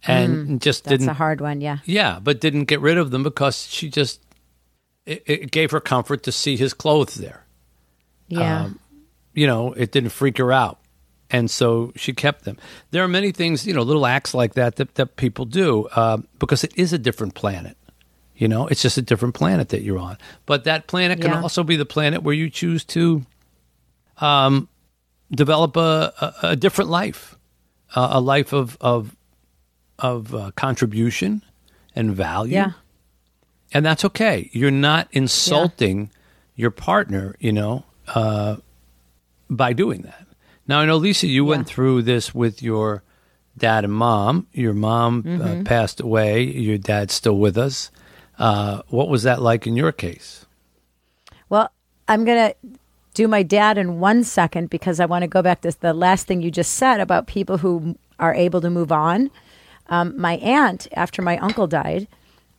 and 0.07 0.61
just 0.61 0.85
That's 0.85 0.93
didn't 0.93 1.07
That's 1.07 1.17
a 1.17 1.19
hard 1.19 1.41
one. 1.41 1.61
Yeah. 1.61 1.79
yeah, 1.85 2.19
but 2.23 2.41
didn't 2.41 2.65
get 2.65 2.81
rid 2.81 2.99
of 2.99 3.11
them 3.11 3.23
because 3.23 3.67
she 3.69 3.89
just 3.91 4.21
it, 5.07 5.23
it 5.27 5.51
gave 5.51 5.71
her 5.73 5.81
comfort 5.81 6.23
to 6.25 6.33
see 6.33 6.57
his 6.57 6.75
clothes 6.75 7.15
there. 7.17 7.45
Yeah. 8.29 8.65
Um, 8.65 8.79
You 9.35 9.47
know, 9.47 9.73
it 9.73 9.93
didn't 9.93 10.11
freak 10.11 10.39
her 10.39 10.53
out, 10.53 10.79
and 11.31 11.51
so 11.51 11.93
she 11.97 12.13
kept 12.13 12.45
them. 12.45 12.57
There 12.91 13.03
are 13.05 13.09
many 13.09 13.33
things, 13.33 13.67
you 13.67 13.73
know, 13.75 13.83
little 13.83 14.05
acts 14.07 14.35
like 14.35 14.55
that 14.55 14.77
that, 14.77 14.95
that 14.97 15.17
people 15.17 15.45
do 15.45 15.87
uh, 15.97 16.19
because 16.39 16.65
it 16.65 16.73
is 16.77 16.93
a 16.93 16.99
different 16.99 17.35
planet. 17.35 17.77
You 18.37 18.49
know, 18.49 18.67
it's 18.69 18.83
just 18.83 18.99
a 18.99 19.03
different 19.03 19.35
planet 19.35 19.69
that 19.71 19.83
you're 19.83 19.99
on. 19.99 20.17
But 20.47 20.65
that 20.65 20.87
planet 20.87 21.21
can 21.21 21.31
Yeah. 21.31 21.43
also 21.43 21.65
be 21.65 21.77
the 21.77 21.85
planet 21.87 22.23
where 22.23 22.35
you 22.35 22.51
choose 22.51 22.85
to 22.85 23.25
um, 24.19 24.69
develop 25.31 25.77
a, 25.77 26.13
a, 26.43 26.49
a 26.51 26.57
different 26.57 26.91
life, 26.91 27.37
a, 27.97 28.09
a 28.13 28.21
life 28.21 28.53
of 28.53 28.77
of 28.81 29.15
of 29.99 30.35
uh, 30.35 30.51
contribution 30.57 31.43
and 31.95 32.15
value 32.15 32.55
yeah. 32.55 32.73
and 33.73 33.85
that's 33.85 34.05
okay. 34.05 34.49
You're 34.53 34.71
not 34.71 35.09
insulting 35.13 36.11
your 36.55 36.71
partner, 36.71 37.35
you 37.41 37.53
know, 37.53 37.85
uh, 38.15 38.57
by 39.51 39.73
doing 39.73 40.03
that. 40.03 40.27
Now, 40.67 40.81
I 40.81 40.87
know, 40.87 40.97
Lisa, 40.97 41.27
you 41.27 41.45
went 41.45 41.67
through 41.67 42.03
this 42.03 42.35
with 42.35 42.63
your 42.63 43.03
dad 43.57 43.85
and 43.85 43.93
mom. 43.93 44.47
Your 44.53 44.75
mom 44.75 45.23
Mm-hmm. 45.23 45.61
uh, 45.61 45.65
passed 45.65 46.01
away. 46.01 46.43
Your 46.43 46.79
dad's 46.79 47.15
still 47.15 47.39
with 47.39 47.57
us. 47.57 47.91
Uh, 48.39 48.83
what 48.89 49.09
was 49.09 49.23
that 49.25 49.41
like 49.43 49.67
in 49.67 49.77
your 49.77 49.93
case? 49.93 50.47
Well, 51.49 51.71
I'm 52.07 52.25
going 52.25 52.51
to 52.51 52.57
do 53.15 53.27
my 53.27 53.43
dad 53.43 53.79
in 53.79 53.99
one 53.99 54.23
second 54.25 54.71
because 54.71 55.01
I 55.01 55.07
want 55.07 55.23
to 55.23 55.29
go 55.29 55.43
back 55.43 55.63
to 55.63 55.73
the 55.81 55.93
last 55.95 56.27
thing 56.27 56.43
you 56.43 56.51
just 56.51 56.75
said 56.75 57.01
about 57.01 57.27
people 57.27 57.59
who 57.59 57.97
are 58.19 58.35
able 58.35 58.61
to 58.61 58.71
move 58.71 58.93
on. 58.93 59.31
Um, 59.89 60.19
my 60.21 60.35
aunt, 60.37 60.89
after 60.93 61.23
my 61.23 61.39
uncle 61.39 61.67
died, 61.67 62.09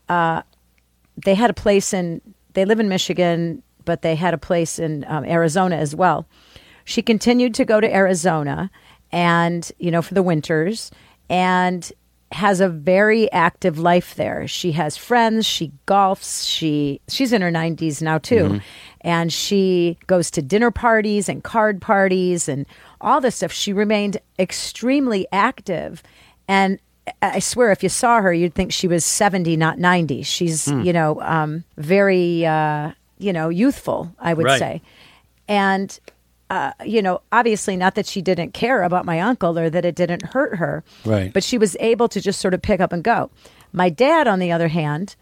uh, 0.08 0.42
they 1.24 1.36
had 1.36 1.50
a 1.50 1.54
place 1.54 1.94
in, 1.94 2.22
they 2.54 2.66
live 2.66 2.80
in 2.80 2.90
Michigan, 2.90 3.62
but 3.86 4.02
they 4.02 4.16
had 4.16 4.34
a 4.34 4.38
place 4.38 4.80
in 4.80 5.06
um, 5.08 5.26
Arizona 5.26 5.76
as 5.76 5.96
well. 5.96 6.28
She 6.86 7.02
continued 7.02 7.54
to 7.56 7.66
go 7.66 7.80
to 7.80 7.94
Arizona 7.94 8.72
and, 9.12 9.72
you 9.78 9.92
know, 9.92 10.02
for 10.02 10.14
the 10.14 10.24
winters 10.24 10.92
and 11.30 11.92
has 12.32 12.62
a 12.62 12.70
very 12.70 13.32
active 13.32 13.80
life 13.80 14.16
there. 14.16 14.48
She 14.48 14.72
has 14.74 14.96
friends, 14.96 15.46
she 15.46 15.72
golfs, 15.88 16.48
she 16.48 17.02
she's 17.08 17.34
in 17.34 17.42
her 17.42 17.52
90s 17.52 18.02
now 18.02 18.20
too. 18.20 18.62
And 19.02 19.34
she 19.34 19.98
goes 20.08 20.30
to 20.32 20.42
dinner 20.42 20.72
parties 20.72 21.28
and 21.28 21.44
card 21.44 21.82
parties 21.82 22.48
and 22.48 22.66
all 23.02 23.20
this 23.22 23.38
stuff. 23.38 23.52
She 23.52 23.74
remained 23.74 24.18
extremely 24.38 25.26
active 25.32 26.04
and 26.48 26.80
I 27.22 27.40
swear, 27.40 27.72
if 27.72 27.84
you 27.84 27.90
saw 27.90 28.22
her, 28.22 28.34
you'd 28.34 28.54
think 28.54 28.72
she 28.72 28.88
was 28.88 29.04
70, 29.06 29.56
not 29.58 29.78
90. 29.80 30.24
She's, 30.24 30.68
you 30.68 30.94
know, 30.94 31.22
um, 31.22 31.64
very, 31.78 32.46
uh, 32.46 32.92
you 33.18 33.34
know, 33.34 33.50
youthful, 33.50 34.14
I 34.20 34.34
would 34.34 34.46
Right. 34.46 34.60
say. 34.60 34.82
And, 35.48 36.00
uh, 36.50 36.72
you 36.86 37.02
know, 37.02 37.22
obviously 37.32 37.76
not 37.76 37.96
that 37.96 38.06
she 38.06 38.22
didn't 38.22 38.54
care 38.54 38.84
about 38.84 39.06
my 39.06 39.20
uncle 39.20 39.58
or 39.60 39.70
that 39.70 39.86
it 39.86 39.96
didn't 39.96 40.24
hurt 40.34 40.56
her, 40.58 40.84
Right. 41.06 41.34
but 41.34 41.44
she 41.44 41.58
was 41.58 41.76
able 41.80 42.08
to 42.10 42.20
just 42.22 42.40
sort 42.40 42.54
of 42.54 42.62
pick 42.62 42.80
up 42.80 42.92
and 42.94 43.04
go. 43.04 43.30
My 43.74 43.90
dad, 43.90 44.28
on 44.28 44.40
the 44.40 44.52
other 44.52 44.68
hand, 44.70 45.16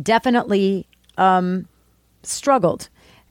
definitely 0.00 0.86
um, 1.18 1.66
struggled. 2.22 2.88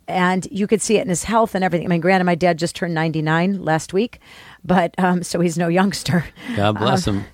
And 0.07 0.47
you 0.51 0.65
could 0.65 0.81
see 0.81 0.97
it 0.97 1.01
in 1.03 1.09
his 1.09 1.23
health 1.25 1.53
and 1.53 1.63
everything. 1.63 1.85
I 1.85 1.89
mean, 1.89 2.01
granted, 2.01 2.23
my 2.25 2.35
dad 2.35 2.57
just 2.57 2.75
turned 2.75 2.93
99 2.95 3.63
last 3.63 3.93
week, 3.93 4.19
but 4.65 4.93
um, 4.97 5.21
so 5.23 5.39
he's 5.39 5.57
no 5.57 5.67
youngster. 5.67 6.25
God 6.55 6.77
bless 6.79 7.05
him. 7.05 7.25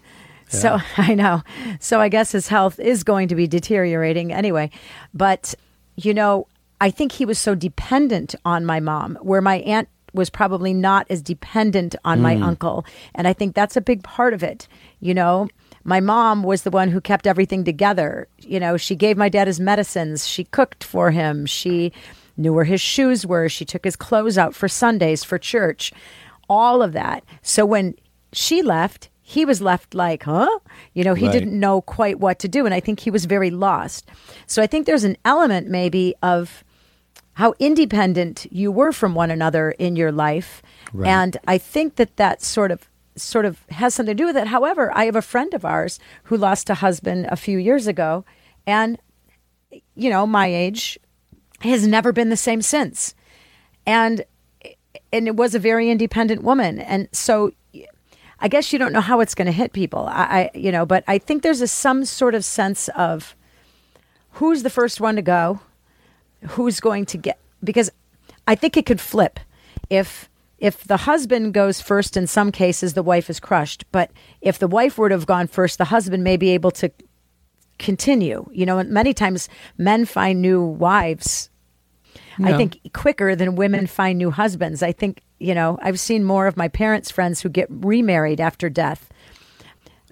So 0.62 0.80
I 0.98 1.16
know. 1.16 1.44
So 1.80 2.00
I 2.02 2.10
guess 2.10 2.32
his 2.32 2.48
health 2.48 2.80
is 2.80 3.04
going 3.04 3.28
to 3.30 3.36
be 3.36 3.48
deteriorating 3.48 4.34
anyway. 4.34 4.70
But, 5.14 5.56
you 5.96 6.14
know, 6.14 6.48
I 6.82 6.92
think 6.92 7.14
he 7.14 7.26
was 7.26 7.40
so 7.40 7.56
dependent 7.56 8.36
on 8.44 8.66
my 8.66 8.80
mom, 8.80 9.18
where 9.22 9.42
my 9.42 9.58
aunt 9.60 9.88
was 10.14 10.30
probably 10.30 10.74
not 10.74 11.06
as 11.10 11.22
dependent 11.22 11.96
on 12.06 12.22
my 12.22 12.36
hmm. 12.36 12.44
uncle. 12.44 12.86
And 13.14 13.28
I 13.28 13.34
think 13.34 13.54
that's 13.54 13.76
a 13.76 13.82
big 13.82 14.02
part 14.04 14.34
of 14.34 14.44
it. 14.44 14.68
You 15.02 15.14
know, 15.14 15.50
my 15.84 16.00
mom 16.00 16.42
was 16.44 16.64
the 16.64 16.72
one 16.72 16.90
who 16.90 17.02
kept 17.02 17.28
everything 17.28 17.64
together. 17.64 18.28
You 18.40 18.60
know, 18.60 18.78
she 18.78 18.96
gave 18.96 19.18
my 19.18 19.30
dad 19.30 19.48
his 19.48 19.60
medicines, 19.60 20.28
she 20.28 20.46
cooked 20.46 20.84
for 20.84 21.12
him, 21.12 21.46
she 21.46 21.92
knew 22.38 22.54
where 22.54 22.66
his 22.66 22.82
shoes 22.82 23.26
were, 23.26 23.48
she 23.48 23.66
took 23.66 23.84
his 23.84 23.96
clothes 23.96 24.38
out 24.38 24.56
for 24.56 24.68
Sundays 24.68 25.24
for 25.24 25.38
church, 25.38 25.94
all 26.50 26.82
of 26.82 26.94
that. 26.94 27.24
So 27.42 27.66
when 27.66 27.96
she 28.34 28.62
left, 28.62 29.10
he 29.28 29.44
was 29.44 29.60
left 29.60 29.96
like, 29.96 30.22
huh? 30.24 30.48
You 30.94 31.04
know, 31.04 31.16
he 31.16 31.26
Right. 31.26 31.32
didn't 31.34 31.60
know 31.60 31.82
quite 31.82 32.20
what 32.20 32.38
to 32.40 32.48
do. 32.48 32.64
And 32.66 32.76
I 32.76 32.80
think 32.80 33.00
he 33.00 33.10
was 33.10 33.26
very 33.26 33.50
lost. 33.50 34.08
So 34.46 34.62
I 34.62 34.68
think 34.68 34.86
there's 34.86 35.04
an 35.04 35.18
element 35.26 35.68
maybe 35.68 36.14
of 36.22 36.64
how 37.34 37.56
independent 37.58 38.46
you 38.52 38.72
were 38.72 38.92
from 38.92 39.16
one 39.16 39.32
another 39.32 39.72
in 39.72 39.96
your 39.96 40.12
life. 40.12 40.62
Right. 40.94 41.10
And 41.10 41.38
I 41.48 41.58
think 41.58 41.96
that 41.96 42.18
that 42.18 42.44
sort 42.44 42.70
of 42.72 42.88
sort 43.16 43.46
of 43.46 43.64
has 43.72 43.96
something 43.96 44.16
to 44.16 44.22
do 44.24 44.28
with 44.28 44.38
it. 44.38 44.46
However, 44.48 44.92
I 44.96 45.06
have 45.06 45.16
a 45.16 45.24
friend 45.24 45.54
of 45.56 45.66
ours 45.66 45.98
who 46.26 46.38
lost 46.38 46.70
a 46.70 46.76
husband 46.76 47.26
a 47.32 47.36
few 47.36 47.58
years 47.58 47.88
ago, 47.88 48.26
and 48.68 49.00
you 49.96 50.10
know, 50.12 50.28
my 50.28 50.46
age 50.48 51.00
has 51.62 51.88
never 51.88 52.12
been 52.14 52.30
the 52.30 52.38
same 52.38 52.62
since. 52.62 53.16
And 53.88 54.24
and 55.12 55.28
it 55.28 55.36
was 55.36 55.56
a 55.56 55.60
very 55.60 55.90
independent 55.90 56.44
woman. 56.44 56.80
And 56.80 57.08
so 57.12 57.52
I 58.40 58.48
guess 58.48 58.74
you 58.74 58.80
don't 58.80 58.94
know 58.94 59.02
how 59.02 59.20
it's 59.22 59.36
going 59.36 59.46
to 59.46 59.52
hit 59.52 59.74
people. 59.74 60.08
I, 60.08 60.50
I, 60.54 60.58
you 60.58 60.72
know, 60.72 60.86
but 60.86 61.04
I 61.08 61.18
think 61.18 61.44
there's 61.44 61.62
a 61.62 61.68
some 61.68 62.06
sort 62.06 62.36
of 62.36 62.44
sense 62.44 62.90
of 62.90 63.36
who's 64.32 64.64
the 64.64 64.70
first 64.70 65.00
one 65.00 65.16
to 65.16 65.22
go, 65.22 65.62
who's 66.50 66.80
going 66.80 67.06
to 67.08 67.18
get 67.18 67.40
because 67.64 67.90
I 68.48 68.56
think 68.56 68.78
it 68.78 68.86
could 68.86 69.02
flip 69.02 69.40
if 69.90 70.30
if 70.58 70.84
the 70.86 70.98
husband 70.98 71.54
goes 71.54 71.82
first 71.82 72.16
in 72.16 72.28
some 72.28 72.52
cases 72.52 72.94
the 72.94 73.04
wife 73.04 73.30
is 73.30 73.40
crushed. 73.40 73.86
But 73.92 74.12
if 74.42 74.60
the 74.60 74.68
wife 74.68 74.98
were 74.98 75.10
to 75.10 75.16
have 75.16 75.26
gone 75.26 75.48
first 75.48 75.78
the 75.78 75.86
husband 75.86 76.24
may 76.24 76.38
be 76.38 76.50
able 76.52 76.72
to 76.72 76.92
continue. 77.80 78.48
You 78.52 78.66
know 78.66 78.84
many 78.84 79.14
times 79.14 79.50
men 79.78 80.06
find 80.06 80.42
new 80.42 80.64
wives 80.64 81.50
i 82.44 82.58
think 82.58 82.80
quicker 82.94 83.36
than 83.36 83.56
women 83.56 83.88
find 83.88 84.18
new 84.18 84.32
husbands. 84.32 84.84
I 84.84 84.92
think 84.92 85.22
you 85.46 85.54
know 85.56 85.78
i've 85.82 86.00
seen 86.00 86.24
more 86.24 86.48
of 86.48 86.58
my 86.58 86.68
parents 86.68 87.12
friends 87.12 87.42
who 87.42 87.50
get 87.50 87.68
remarried 87.70 88.40
after 88.42 88.70
death 88.70 89.10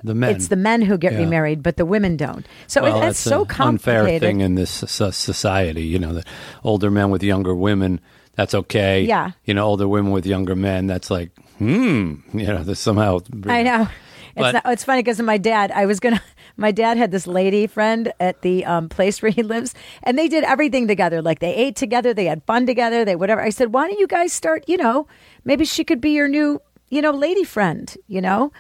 The 0.03 0.13
men. 0.13 0.35
it's 0.35 0.47
the 0.49 0.55
men 0.55 0.81
who 0.81 0.97
get 0.97 1.13
Yeah. 1.13 1.19
remarried 1.19 1.63
but 1.63 1.77
the 1.77 1.85
women 1.85 2.17
don't 2.17 2.45
so 2.67 2.81
well, 2.83 2.97
it, 2.97 3.01
that's 3.01 3.19
it's 3.19 3.29
so 3.33 3.45
an 3.45 3.61
unfair 3.61 4.19
thing 4.19 4.41
in 4.41 4.55
this 4.55 4.69
society. 4.71 5.83
You 5.83 5.99
know, 5.99 6.13
the 6.13 6.23
older 6.63 6.91
men 6.91 7.09
with 7.09 7.23
younger 7.23 7.55
women, 7.55 7.99
that's 8.35 8.53
okay. 8.53 9.03
Yeah. 9.03 9.31
You 9.45 9.53
know, 9.53 9.65
older 9.65 9.87
women 9.87 10.11
with 10.11 10.25
younger 10.25 10.55
men, 10.55 10.87
that's 10.87 11.09
like, 11.11 11.31
hmm. 11.57 12.15
You 12.33 12.47
know, 12.47 12.63
there's 12.63 12.79
somehow. 12.79 13.19
I 13.47 13.63
know. 13.63 13.87
It's 14.35 14.53
not, 14.53 14.63
it's 14.65 14.83
funny 14.83 15.01
because 15.03 15.21
my 15.21 15.37
dad, 15.37 15.71
I 15.71 15.85
was 15.85 15.99
gonna. 15.99 16.21
My 16.55 16.72
dad 16.72 16.98
had 16.98 17.12
this 17.12 17.25
lady 17.25 17.65
friend 17.67 18.13
at 18.19 18.41
the 18.41 18.63
um, 18.65 18.89
place 18.89 19.22
where 19.22 19.31
he 19.31 19.43
lives, 19.43 19.74
and 20.03 20.17
they 20.17 20.27
did 20.27 20.43
everything 20.43 20.88
together. 20.88 21.22
Like 21.22 21.39
they 21.39 21.53
ate 21.55 21.75
together, 21.75 22.13
they 22.13 22.25
had 22.25 22.43
fun 22.43 22.65
together, 22.65 23.03
they 23.05 23.15
whatever. 23.15 23.41
I 23.41 23.50
said, 23.50 23.74
why 23.74 23.88
don't 23.88 24.00
you 24.00 24.07
guys 24.07 24.33
start? 24.33 24.63
You 24.67 24.77
know, 24.77 25.07
maybe 25.45 25.65
she 25.65 25.83
could 25.83 26.01
be 26.01 26.12
your 26.12 26.27
new, 26.27 26.62
you 26.89 27.01
know, 27.01 27.12
lady 27.12 27.43
friend. 27.43 27.95
You 28.07 28.22
know. 28.22 28.51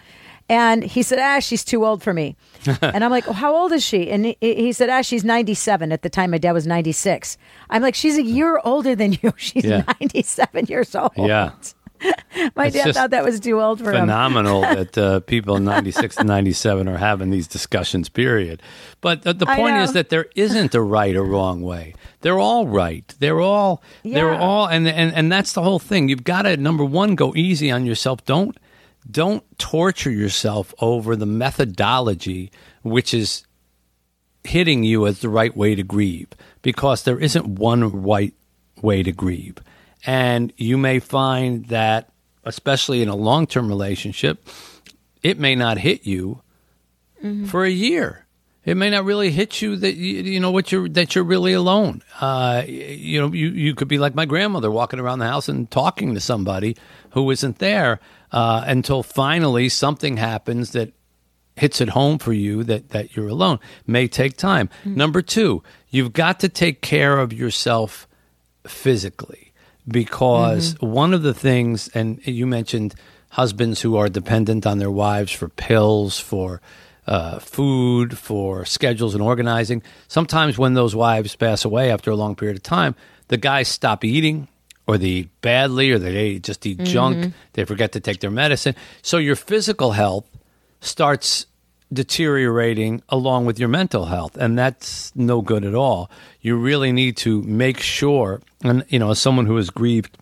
And 0.49 0.83
he 0.83 1.03
said, 1.03 1.19
ah, 1.19 1.39
she's 1.39 1.63
too 1.63 1.85
old 1.85 2.03
for 2.03 2.13
me. 2.13 2.35
and 2.81 3.03
I'm 3.03 3.09
like, 3.11 3.25
how 3.25 3.55
old 3.55 3.71
is 3.71 3.81
she? 3.81 4.11
And 4.11 4.25
he, 4.25 4.37
he 4.41 4.73
said, 4.73 4.89
ah, 4.89 5.01
she's 5.01 5.23
97. 5.23 5.93
At 5.93 6.01
the 6.01 6.09
time, 6.09 6.31
my 6.31 6.37
dad 6.37 6.51
was 6.51 6.67
96. 6.67 7.37
I'm 7.69 7.81
like, 7.81 7.95
she's 7.95 8.17
a 8.17 8.23
year 8.23 8.59
older 8.65 8.93
than 8.93 9.13
you. 9.13 9.33
She's 9.37 9.63
Yeah. 9.63 9.83
97 10.01 10.65
years 10.65 10.93
old. 10.95 11.11
Yeah. 11.15 11.51
My 12.55 12.67
It's 12.67 12.75
dad 12.75 12.93
thought 12.93 13.09
that 13.11 13.23
was 13.23 13.39
too 13.39 13.61
old 13.61 13.79
for 13.79 13.91
him. 13.91 14.01
phenomenal 14.01 14.61
that 14.61 14.97
uh, 14.97 15.19
people 15.21 15.55
in 15.55 15.63
96 15.63 16.17
and 16.17 16.27
97 16.27 16.87
are 16.87 16.97
having 16.97 17.29
these 17.29 17.47
discussions 17.47 18.09
period 18.09 18.61
but 19.01 19.21
the, 19.23 19.33
the 19.33 19.45
point 19.45 19.77
is 19.77 19.93
that 19.93 20.09
there 20.09 20.27
isn't 20.35 20.75
a 20.75 20.81
right 20.81 21.15
or 21.15 21.23
wrong 21.23 21.61
way 21.61 21.93
they're 22.21 22.39
all 22.39 22.67
right 22.67 23.13
they're 23.19 23.41
all 23.41 23.81
yeah. 24.03 24.15
they're 24.15 24.33
all 24.35 24.67
and, 24.67 24.87
and 24.87 25.13
and 25.13 25.31
that's 25.31 25.53
the 25.53 25.61
whole 25.61 25.79
thing 25.79 26.09
you've 26.09 26.23
got 26.23 26.43
to 26.43 26.57
number 26.57 26.83
one 26.83 27.15
go 27.15 27.33
easy 27.35 27.71
on 27.71 27.85
yourself 27.85 28.23
don't 28.25 28.57
don't 29.09 29.43
torture 29.59 30.11
yourself 30.11 30.73
over 30.79 31.15
the 31.15 31.25
methodology 31.25 32.51
which 32.81 33.13
is 33.13 33.45
hitting 34.43 34.83
you 34.83 35.07
as 35.07 35.19
the 35.19 35.29
right 35.29 35.55
way 35.55 35.75
to 35.75 35.83
grieve 35.83 36.27
because 36.61 37.03
there 37.03 37.19
isn't 37.19 37.45
one 37.45 38.03
right 38.03 38.33
way 38.81 39.03
to 39.03 39.11
grieve. 39.11 39.57
And 40.05 40.51
you 40.57 40.77
may 40.77 40.99
find 40.99 41.65
that, 41.67 42.09
especially 42.43 43.01
in 43.01 43.09
a 43.09 43.15
long 43.15 43.47
term 43.47 43.67
relationship, 43.67 44.47
it 45.21 45.39
may 45.39 45.55
not 45.55 45.77
hit 45.77 46.05
you 46.05 46.41
for 47.47 47.63
a 47.63 47.69
year. 47.69 48.23
It 48.65 48.75
may 48.75 48.89
not 48.89 49.03
really 49.03 49.31
hit 49.31 49.61
you 49.61 49.75
that 49.77 49.95
you, 49.95 50.21
you 50.23 50.39
know 50.39 50.51
what 50.51 50.71
you're 50.71 50.87
that 50.89 51.15
you're 51.15 51.23
really 51.23 51.53
alone. 51.53 52.01
Uh, 52.21 52.63
you 52.65 53.19
know, 53.19 53.31
you, 53.33 53.49
you 53.49 53.75
could 53.75 53.89
be 53.89 53.97
like 53.97 54.15
my 54.15 54.25
grandmother 54.25 54.71
walking 54.71 54.99
around 54.99 55.19
the 55.19 55.27
house 55.27 55.49
and 55.49 55.69
talking 55.69 56.13
to 56.13 56.21
somebody 56.21 56.77
who 57.11 57.29
isn't 57.31 57.59
there 57.59 57.99
uh, 58.31 58.63
until 58.65 59.03
finally 59.03 59.67
something 59.67 60.17
happens 60.17 60.71
that 60.71 60.93
hits 61.55 61.81
it 61.81 61.89
home 61.89 62.17
for 62.17 62.33
you 62.33 62.63
that, 62.63 62.89
that 62.89 63.15
you're 63.15 63.27
alone 63.27 63.59
may 63.85 64.07
take 64.07 64.37
time. 64.37 64.69
Number 64.85 65.21
two, 65.21 65.61
you've 65.89 66.13
got 66.13 66.39
to 66.39 66.49
take 66.49 66.81
care 66.81 67.19
of 67.19 67.31
yourself 67.31 68.07
physically 68.65 69.52
because 69.87 70.79
one 70.79 71.13
of 71.13 71.21
the 71.23 71.33
things, 71.33 71.89
and 71.93 72.25
you 72.25 72.47
mentioned 72.47 72.95
husbands 73.29 73.81
who 73.81 73.95
are 73.95 74.09
dependent 74.09 74.65
on 74.65 74.77
their 74.77 74.91
wives 74.91 75.31
for 75.31 75.49
pills, 75.49 76.19
for 76.19 76.61
uh, 77.07 77.39
food, 77.39 78.17
for 78.17 78.65
schedules 78.65 79.13
and 79.13 79.23
organizing. 79.23 79.83
Sometimes 80.07 80.57
when 80.57 80.73
those 80.73 80.95
wives 80.95 81.35
pass 81.35 81.65
away 81.65 81.91
after 81.91 82.11
a 82.11 82.15
long 82.15 82.35
period 82.35 82.57
of 82.57 82.63
time, 82.63 82.95
the 83.27 83.37
guys 83.37 83.67
stop 83.67 84.03
eating 84.05 84.47
or 84.87 84.97
they 84.97 85.07
eat 85.07 85.41
badly 85.41 85.91
or 85.91 85.99
they 85.99 86.39
just 86.39 86.65
eat 86.65 86.79
junk. 86.83 87.33
They 87.53 87.65
forget 87.65 87.91
to 87.93 87.99
take 87.99 88.19
their 88.19 88.31
medicine. 88.31 88.75
So 89.01 89.17
your 89.17 89.35
physical 89.35 89.91
health 89.91 90.25
starts 90.81 91.45
deteriorating 91.93 93.01
along 93.09 93.45
with 93.45 93.59
your 93.59 93.69
mental 93.69 94.05
health 94.05 94.35
and 94.37 94.57
that's 94.57 95.15
no 95.15 95.41
good 95.41 95.63
at 95.63 95.75
all. 95.75 96.09
You 96.41 96.55
really 96.57 96.91
need 96.91 97.17
to 97.17 97.41
make 97.43 97.79
sure 97.79 98.41
and 98.63 98.85
you 98.89 98.99
know 98.99 99.11
as 99.11 99.19
someone 99.19 99.45
who 99.45 99.57
has 99.57 99.69
grieved 99.69 100.17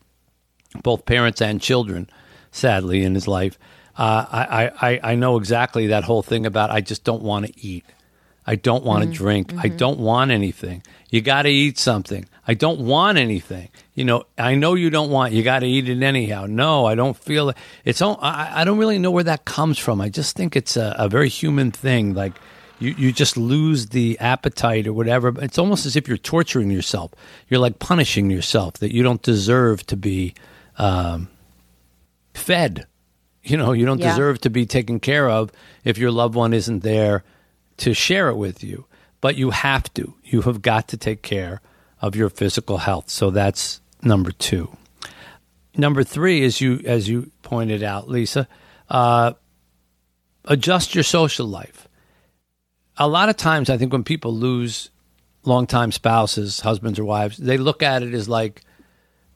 both 0.84 1.06
parents 1.06 1.42
and 1.42 1.62
children 1.62 2.10
sadly 2.52 3.04
in 3.04 3.16
his 3.16 3.28
life 3.28 3.58
uh, 3.98 4.26
I, 4.32 4.72
I, 4.82 5.12
I 5.12 5.16
know 5.16 5.38
exactly 5.38 5.88
that 5.88 6.04
whole 6.04 6.22
thing 6.22 6.46
about 6.46 6.72
i 6.72 6.82
just 6.82 7.04
don't 7.04 7.22
want 7.22 7.48
to 7.48 7.54
eat 7.60 7.86
i 8.48 8.56
don't 8.56 8.84
want 8.84 9.04
to 9.04 9.10
drink. 9.10 9.54
I 9.58 9.68
don't 9.68 10.00
want 10.00 10.32
anything. 10.32 10.84
You 11.10 11.22
got 11.22 11.44
to 11.44 11.50
eat 11.50 11.78
something. 11.78 12.26
I 12.48 12.54
don't 12.56 12.80
want 12.82 13.18
anything. 13.18 13.70
You 13.94 14.06
know 14.06 14.24
i 14.38 14.56
know 14.56 14.74
you 14.74 14.90
don't 14.90 15.12
want 15.12 15.34
you 15.34 15.44
got 15.44 15.60
to 15.60 15.68
eat 15.68 15.88
it 15.90 16.02
anyhow. 16.04 16.46
No 16.48 16.86
i 16.86 16.96
don't 16.96 17.16
feel 17.18 17.50
it. 17.50 17.58
It's 17.86 18.02
all, 18.02 18.18
I, 18.22 18.62
I 18.62 18.64
don't 18.64 18.78
really 18.80 18.98
know 19.00 19.12
where 19.12 19.24
that 19.26 19.46
comes 19.46 19.78
from. 19.78 20.02
I 20.02 20.10
just 20.10 20.36
think 20.36 20.56
it's 20.56 20.76
a, 20.78 20.96
a 20.98 21.08
very 21.08 21.30
human 21.30 21.72
thing. 21.72 22.14
Like 22.14 22.34
you, 22.80 22.96
you 22.98 23.12
just 23.12 23.38
lose 23.38 23.88
the 23.88 24.18
appetite 24.20 24.88
or 24.88 24.94
whatever. 24.94 25.32
It's 25.40 25.60
almost 25.60 25.86
as 25.86 25.96
if 25.96 26.08
you're 26.08 26.18
torturing 26.18 26.72
yourself. 26.72 27.12
You're 27.48 27.60
like 27.60 27.78
punishing 27.78 28.32
yourself 28.32 28.76
that 28.80 28.92
you 28.92 29.04
don't 29.04 29.22
deserve 29.22 29.86
to 29.88 29.96
be 29.96 30.34
um, 30.80 31.30
fed. 32.34 32.88
You 33.44 33.58
know 33.58 33.72
you 33.72 33.86
don't 33.86 34.00
Yeah. 34.00 34.12
deserve 34.12 34.42
to 34.42 34.50
be 34.50 34.66
taken 34.66 35.00
care 35.00 35.30
of 35.30 35.52
if 35.84 35.98
your 35.98 36.12
loved 36.12 36.36
one 36.36 36.54
isn't 36.54 36.82
there 36.84 37.24
to 37.78 37.94
share 37.94 38.30
it 38.30 38.36
with 38.36 38.64
you 38.64 38.86
but 39.22 39.36
you 39.38 39.52
have 39.52 39.94
to. 39.94 40.16
You 40.24 40.42
have 40.42 40.62
got 40.62 40.88
to 40.90 40.98
take 40.98 41.22
care 41.22 41.62
of 42.02 42.16
your 42.16 42.30
physical 42.30 42.80
health. 42.80 43.10
So 43.10 43.30
that's 43.30 43.80
number 44.02 44.32
two. 44.32 44.76
Number 45.78 46.04
three 46.04 46.42
is 46.42 46.60
you 46.60 46.82
as 46.84 47.08
you 47.08 47.32
pointed 47.44 47.84
out 47.84 48.10
lisa 48.10 48.48
uh, 48.90 49.34
adjust 50.44 50.96
your 50.96 51.04
social 51.04 51.48
life. 51.48 51.88
A 52.98 53.08
lot 53.08 53.30
of 53.30 53.38
times 53.38 53.70
i 53.70 53.78
think 53.78 53.94
when 53.94 54.04
people 54.04 54.34
lose 54.34 54.90
longtime 55.44 55.92
spouses 55.92 56.60
husbands 56.60 57.00
or 57.00 57.06
wives 57.06 57.38
they 57.38 57.58
look 57.58 57.82
at 57.82 58.04
it 58.04 58.14
as 58.14 58.28
like 58.28 58.62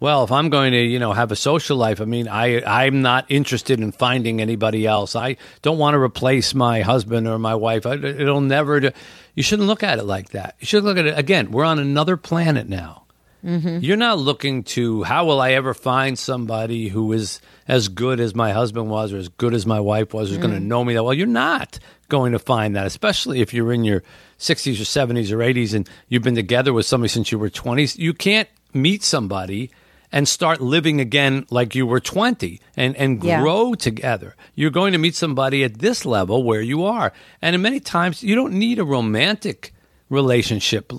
well, 0.06 0.24
if 0.24 0.32
I'm 0.32 0.52
going 0.52 0.72
to, 0.74 0.78
you 0.80 1.00
know, 1.00 1.14
have 1.14 1.32
a 1.32 1.36
social 1.36 1.78
life, 1.78 2.00
I 2.00 2.06
mean, 2.06 2.28
I 2.28 2.62
I'm 2.64 3.02
not 3.02 3.26
interested 3.28 3.80
in 3.80 3.92
finding 3.92 4.40
anybody 4.40 4.86
else. 4.86 5.16
I 5.16 5.38
don't 5.64 5.80
want 5.80 5.96
to 5.96 6.00
replace 6.00 6.54
my 6.54 6.82
husband 6.82 7.28
or 7.28 7.40
my 7.40 7.56
wife. 7.56 7.88
I, 7.88 7.96
it'll 7.96 8.40
never. 8.40 8.82
Do. 8.82 8.92
You 9.34 9.42
shouldn't 9.42 9.68
look 9.68 9.82
at 9.82 9.98
it 9.98 10.04
like 10.04 10.30
that. 10.30 10.58
You 10.60 10.68
should 10.68 10.84
look 10.84 11.00
at 11.00 11.08
it 11.08 11.18
again. 11.18 11.50
We're 11.50 11.66
on 11.66 11.80
another 11.80 12.18
planet 12.18 12.70
now. 12.70 13.06
Mm-hmm. 13.44 13.80
You're 13.82 13.98
not 13.98 14.20
looking 14.20 14.64
to 14.76 15.02
how 15.02 15.26
will 15.26 15.42
I 15.42 15.54
ever 15.54 15.74
find 15.74 16.20
somebody 16.20 16.88
who 16.88 17.12
is 17.12 17.42
as 17.68 17.88
good 17.88 18.20
as 18.20 18.36
my 18.36 18.52
husband 18.52 18.92
was 18.92 19.12
or 19.12 19.18
as 19.18 19.30
good 19.30 19.56
as 19.56 19.66
my 19.66 19.80
wife 19.80 20.14
was 20.14 20.30
who's 20.30 20.38
going 20.38 20.54
to 20.54 20.60
mm. 20.60 20.66
know 20.66 20.84
me 20.84 20.94
that 20.94 21.04
well. 21.04 21.16
You're 21.16 21.26
not 21.26 21.80
going 22.10 22.34
to 22.34 22.40
find 22.40 22.76
that, 22.76 22.86
especially 22.86 23.42
if 23.42 23.56
you're 23.56 23.74
in 23.74 23.84
your 23.84 24.04
60s 24.38 24.80
or 24.80 24.84
70s 24.84 25.32
or 25.32 25.38
80s 25.38 25.74
and 25.74 25.90
you've 26.10 26.22
been 26.22 26.36
together 26.36 26.74
with 26.74 26.86
somebody 26.86 27.10
since 27.10 27.32
you 27.32 27.40
were 27.40 27.50
20s. 27.50 27.98
You 27.98 28.14
can't 28.14 28.50
meet 28.72 29.02
somebody 29.02 29.72
and 30.16 30.28
start 30.28 30.62
living 30.62 31.02
again 31.02 31.46
like 31.52 31.76
you 31.76 31.86
were 31.86 32.00
20 32.00 32.60
and, 32.78 32.96
and 32.96 33.22
Yeah. 33.22 33.42
grow 33.42 33.76
together. 33.76 34.36
You're 34.56 34.72
going 34.72 34.94
to 34.94 34.98
meet 34.98 35.16
somebody 35.16 35.64
at 35.64 35.80
this 35.80 36.06
level 36.06 36.42
where 36.44 36.62
you 36.62 36.86
are. 36.86 37.12
And 37.42 37.62
many 37.62 37.82
times 37.82 38.24
you 38.24 38.34
don't 38.34 38.54
need 38.54 38.80
a 38.80 38.86
romantic 38.86 39.74
relationship 40.10 40.92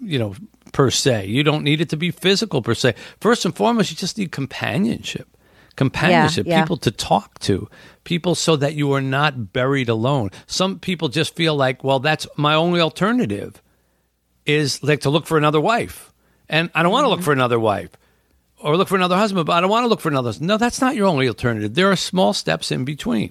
you 0.00 0.18
know, 0.18 0.34
per 0.72 0.90
se. 0.90 1.26
You 1.26 1.42
don't 1.42 1.62
need 1.62 1.80
it 1.80 1.90
to 1.90 1.96
be 1.96 2.10
physical 2.10 2.62
per 2.62 2.74
se. 2.74 2.94
First 3.20 3.44
and 3.44 3.54
foremost, 3.54 3.90
you 3.90 3.96
just 3.96 4.18
need 4.18 4.32
companionship. 4.32 5.28
Companionship, 5.76 6.46
Yeah, 6.46 6.56
yeah. 6.56 6.62
people 6.62 6.78
to 6.78 6.90
talk 6.90 7.38
to, 7.40 7.68
people 8.04 8.34
so 8.34 8.56
that 8.56 8.74
you 8.74 8.92
are 8.92 9.00
not 9.00 9.52
buried 9.52 9.88
alone. 9.88 10.30
Some 10.46 10.78
people 10.78 11.08
just 11.08 11.36
feel 11.36 11.54
like, 11.54 11.84
well, 11.84 12.00
that's 12.00 12.26
my 12.36 12.54
only 12.54 12.80
alternative 12.80 13.62
is 14.46 14.82
like 14.82 15.00
to 15.02 15.10
look 15.10 15.26
for 15.26 15.38
another 15.38 15.60
wife. 15.60 16.12
And 16.48 16.70
I 16.74 16.82
don't 16.82 16.92
want 16.92 17.04
to 17.04 17.08
look 17.08 17.20
mm-hmm. 17.20 17.24
for 17.24 17.32
another 17.32 17.60
wife. 17.60 17.90
Or 18.62 18.76
look 18.76 18.88
for 18.88 18.96
another 18.96 19.16
husband, 19.16 19.46
but 19.46 19.52
I 19.54 19.60
don't 19.60 19.70
want 19.70 19.84
to 19.84 19.88
look 19.88 20.00
for 20.00 20.08
another. 20.08 20.32
No, 20.40 20.56
that's 20.56 20.80
not 20.80 20.94
your 20.94 21.06
only 21.06 21.28
alternative. 21.28 21.74
There 21.74 21.90
are 21.90 21.96
small 21.96 22.32
steps 22.32 22.70
in 22.70 22.84
between. 22.84 23.30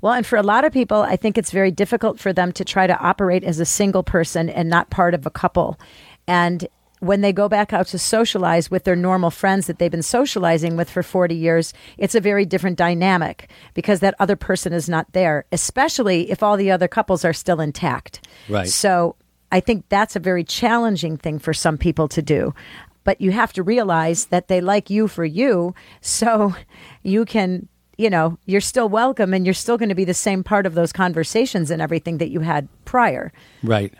Well, 0.00 0.14
and 0.14 0.24
for 0.24 0.36
a 0.36 0.42
lot 0.42 0.64
of 0.64 0.72
people, 0.72 1.02
I 1.02 1.16
think 1.16 1.36
it's 1.36 1.50
very 1.50 1.70
difficult 1.70 2.18
for 2.18 2.32
them 2.32 2.52
to 2.52 2.64
try 2.64 2.86
to 2.86 2.98
operate 2.98 3.44
as 3.44 3.60
a 3.60 3.66
single 3.66 4.02
person 4.02 4.48
and 4.48 4.68
not 4.68 4.90
part 4.90 5.12
of 5.14 5.26
a 5.26 5.30
couple. 5.30 5.78
And 6.26 6.66
when 7.00 7.22
they 7.22 7.32
go 7.32 7.48
back 7.48 7.72
out 7.72 7.86
to 7.88 7.98
socialize 7.98 8.70
with 8.70 8.84
their 8.84 8.96
normal 8.96 9.30
friends 9.30 9.66
that 9.66 9.78
they've 9.78 9.90
been 9.90 10.02
socializing 10.02 10.76
with 10.76 10.88
for 10.88 11.02
40 11.02 11.34
years, 11.34 11.72
it's 11.98 12.14
a 12.14 12.20
very 12.20 12.44
different 12.44 12.78
dynamic 12.78 13.50
because 13.74 14.00
that 14.00 14.14
other 14.18 14.36
person 14.36 14.72
is 14.72 14.88
not 14.88 15.12
there, 15.12 15.44
especially 15.50 16.30
if 16.30 16.42
all 16.42 16.56
the 16.56 16.70
other 16.70 16.88
couples 16.88 17.24
are 17.24 17.32
still 17.32 17.60
intact. 17.60 18.26
Right. 18.48 18.68
So 18.68 19.16
I 19.50 19.60
think 19.60 19.88
that's 19.88 20.14
a 20.14 20.20
very 20.20 20.44
challenging 20.44 21.16
thing 21.16 21.38
for 21.38 21.52
some 21.52 21.78
people 21.78 22.06
to 22.08 22.22
do. 22.22 22.54
But 23.04 23.20
you 23.20 23.32
have 23.32 23.52
to 23.54 23.62
realize 23.62 24.26
that 24.26 24.48
they 24.48 24.60
like 24.60 24.90
you 24.90 25.08
for 25.08 25.24
you. 25.24 25.74
So 26.00 26.54
you 27.02 27.24
can, 27.24 27.68
you 27.96 28.10
know, 28.10 28.38
you're 28.46 28.60
still 28.60 28.88
welcome 28.88 29.32
and 29.32 29.46
you're 29.46 29.54
still 29.54 29.78
going 29.78 29.88
to 29.88 29.94
be 29.94 30.04
the 30.04 30.14
same 30.14 30.44
part 30.44 30.66
of 30.66 30.74
those 30.74 30.92
conversations 30.92 31.70
and 31.70 31.80
everything 31.80 32.18
that 32.18 32.30
you 32.30 32.40
had 32.40 32.68
prior. 32.84 33.32
Right. 33.62 33.94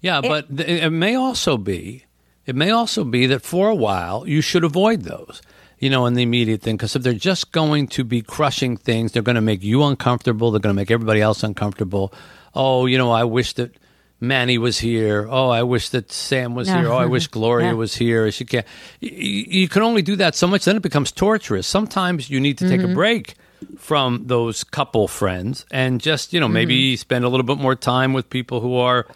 Yeah, 0.00 0.20
but 0.20 0.54
th- 0.54 0.68
it 0.68 0.90
may 0.90 1.14
also 1.14 1.56
be 1.56 2.04
it 2.46 2.54
may 2.54 2.70
also 2.70 3.04
be 3.04 3.26
that 3.26 3.42
for 3.42 3.68
a 3.68 3.74
while 3.74 4.28
you 4.28 4.40
should 4.40 4.64
avoid 4.64 5.02
those. 5.02 5.40
You 5.78 5.90
know, 5.90 6.06
in 6.06 6.14
the 6.14 6.22
immediate 6.22 6.62
thing, 6.62 6.76
because 6.76 6.96
if 6.96 7.02
they're 7.02 7.12
just 7.12 7.52
going 7.52 7.88
to 7.88 8.04
be 8.04 8.22
crushing 8.22 8.76
things, 8.76 9.12
they're 9.12 9.22
going 9.22 9.34
to 9.34 9.42
make 9.42 9.62
you 9.62 9.82
uncomfortable. 9.82 10.50
They're 10.50 10.60
going 10.60 10.74
to 10.74 10.80
make 10.80 10.90
everybody 10.90 11.20
else 11.20 11.42
uncomfortable. 11.42 12.12
Oh, 12.54 12.86
you 12.86 12.96
know, 12.96 13.10
I 13.10 13.24
wish 13.24 13.54
that 13.54 13.76
Manny 14.20 14.58
was 14.58 14.78
here. 14.78 15.26
Oh, 15.28 15.48
I 15.48 15.62
wish 15.62 15.90
that 15.90 16.10
Sam 16.10 16.54
was 16.54 16.68
here. 16.68 16.88
Oh, 16.88 16.96
I 16.96 17.06
wish 17.06 17.26
Gloria 17.38 17.68
Yeah. 17.68 17.72
was 17.74 17.96
here. 17.96 18.30
She 18.30 18.44
can't. 18.44 18.66
You, 19.00 19.10
you 19.10 19.68
can 19.68 19.82
only 19.82 20.02
do 20.02 20.16
that 20.16 20.34
so 20.34 20.46
much. 20.46 20.64
Then 20.64 20.76
it 20.76 20.82
becomes 20.82 21.12
torturous. 21.12 21.66
Sometimes 21.66 22.30
you 22.30 22.40
need 22.40 22.58
to 22.58 22.68
take 22.68 22.80
a 22.80 22.84
mm-hmm. 22.84 22.94
break 22.94 23.34
from 23.78 24.26
those 24.26 24.64
couple 24.64 25.08
friends 25.08 25.64
and 25.70 26.00
just 26.00 26.32
you 26.32 26.40
know 26.40 26.48
maybe 26.48 26.92
mm-hmm. 26.92 27.00
spend 27.00 27.24
a 27.24 27.28
little 27.28 27.46
bit 27.46 27.58
more 27.58 27.74
time 27.74 28.12
with 28.12 28.28
people 28.28 28.60
who 28.60 28.76
are 28.76 29.06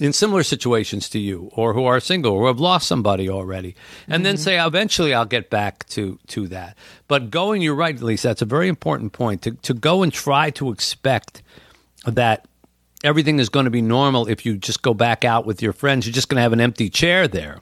in 0.00 0.12
similar 0.12 0.42
situations 0.42 1.08
to 1.08 1.18
you 1.18 1.50
or 1.54 1.74
who 1.74 1.84
are 1.84 2.00
single 2.00 2.32
or 2.32 2.46
have 2.46 2.58
lost 2.58 2.86
somebody 2.86 3.28
already 3.28 3.74
and 4.08 4.24
then 4.24 4.34
mm-hmm. 4.34 4.42
say 4.42 4.66
eventually 4.66 5.14
i'll 5.14 5.24
get 5.24 5.50
back 5.50 5.86
to 5.86 6.18
to 6.26 6.48
that 6.48 6.76
but 7.06 7.30
going 7.30 7.62
you're 7.62 7.74
right 7.74 8.00
lisa 8.00 8.28
that's 8.28 8.42
a 8.42 8.46
very 8.46 8.68
important 8.68 9.12
point 9.12 9.42
to, 9.42 9.52
to 9.52 9.74
go 9.74 10.02
and 10.02 10.12
try 10.12 10.50
to 10.50 10.70
expect 10.70 11.42
that 12.04 12.47
everything 13.04 13.38
is 13.38 13.48
going 13.48 13.64
to 13.64 13.70
be 13.70 13.82
normal 13.82 14.28
if 14.28 14.44
you 14.44 14.56
just 14.56 14.82
go 14.82 14.94
back 14.94 15.24
out 15.24 15.46
with 15.46 15.62
your 15.62 15.72
friends. 15.72 16.06
You're 16.06 16.14
just 16.14 16.28
going 16.28 16.36
to 16.36 16.42
have 16.42 16.52
an 16.52 16.60
empty 16.60 16.90
chair 16.90 17.28
there. 17.28 17.60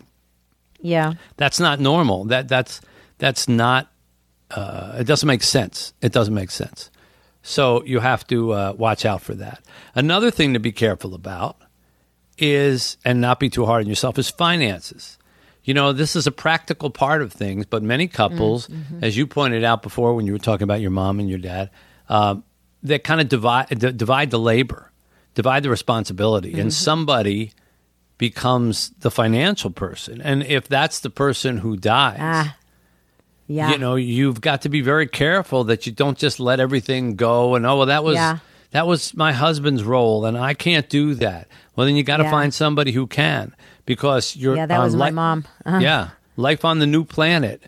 Yeah. 0.80 1.14
that's 1.36 1.58
not 1.58 1.80
normal. 1.80 2.24
That 2.26 2.48
that's 2.48 2.80
that's 3.18 3.48
not 3.48 3.90
uh, 4.50 4.96
it 4.98 5.04
doesn't 5.04 5.26
make 5.26 5.42
sense. 5.42 5.94
It 6.00 6.12
doesn't 6.12 6.34
make 6.34 6.50
sense. 6.50 6.90
So 7.42 7.82
you 7.84 8.00
have 8.00 8.26
to 8.28 8.52
uh, 8.52 8.74
watch 8.76 9.04
out 9.04 9.22
for 9.22 9.34
that. 9.34 9.62
Another 9.94 10.30
thing 10.30 10.52
to 10.54 10.60
be 10.60 10.72
careful 10.72 11.14
about 11.14 11.56
is 12.38 12.98
and 13.04 13.20
not 13.20 13.40
be 13.40 13.48
too 13.48 13.64
hard 13.64 13.84
on 13.84 13.88
yourself 13.88 14.18
is 14.18 14.28
finances. 14.30 15.18
You 15.64 15.74
know 15.74 15.92
this 15.92 16.14
is 16.14 16.26
a 16.28 16.32
practical 16.32 16.90
part 16.90 17.22
of 17.22 17.32
things 17.32 17.66
but 17.66 17.82
many 17.82 18.06
couples 18.06 18.68
as 19.02 19.16
you 19.16 19.26
pointed 19.26 19.64
out 19.64 19.82
before 19.82 20.14
when 20.14 20.24
you 20.24 20.32
were 20.32 20.38
talking 20.38 20.62
about 20.62 20.80
your 20.80 20.92
mom 20.92 21.18
and 21.18 21.28
your 21.28 21.40
dad 21.40 21.70
um, 22.08 22.44
they 22.84 23.00
kind 23.00 23.20
of 23.20 23.28
divide 23.28 23.76
d- 23.76 23.90
divide 23.90 24.30
the 24.30 24.38
labor 24.38 24.92
divide 25.36 25.62
the 25.62 25.70
responsibility 25.70 26.58
and 26.58 26.74
somebody 26.74 27.52
becomes 28.18 28.90
the 29.00 29.10
financial 29.10 29.70
person 29.70 30.20
and 30.22 30.42
if 30.42 30.66
that's 30.68 31.00
the 31.00 31.10
person 31.10 31.58
who 31.58 31.76
dies 31.76 32.16
Ah. 32.20 32.56
Yeah. 33.46 33.70
you 33.70 33.78
know 33.78 33.94
you've 33.94 34.40
got 34.40 34.62
to 34.62 34.68
be 34.68 34.80
very 34.80 35.06
careful 35.06 35.64
that 35.64 35.86
you 35.86 35.92
don't 35.92 36.18
just 36.18 36.40
let 36.40 36.58
everything 36.58 37.14
go 37.14 37.54
and 37.54 37.64
oh 37.66 37.76
well 37.76 37.86
that 37.86 38.02
was 38.02 38.14
Yeah. 38.16 38.38
that 38.72 38.86
was 38.86 39.14
my 39.14 39.32
husband's 39.32 39.84
role 39.84 40.24
and 40.24 40.36
I 40.36 40.54
can't 40.54 40.88
do 40.88 41.14
that. 41.16 41.46
Well 41.76 41.86
then 41.86 41.94
you 41.94 42.02
got 42.02 42.16
to 42.16 42.24
Yeah. 42.24 42.30
find 42.30 42.52
somebody 42.52 42.90
who 42.92 43.06
can 43.06 43.54
because 43.84 44.34
you're 44.34 44.56
Yeah, 44.56 44.66
that 44.66 44.80
was 44.80 44.96
my 44.96 45.06
li- 45.10 45.12
mom. 45.12 45.44
Uh-huh. 45.64 45.78
Yeah, 45.78 46.08
life 46.36 46.64
on 46.64 46.78
the 46.80 46.86
new 46.86 47.04
planet 47.04 47.62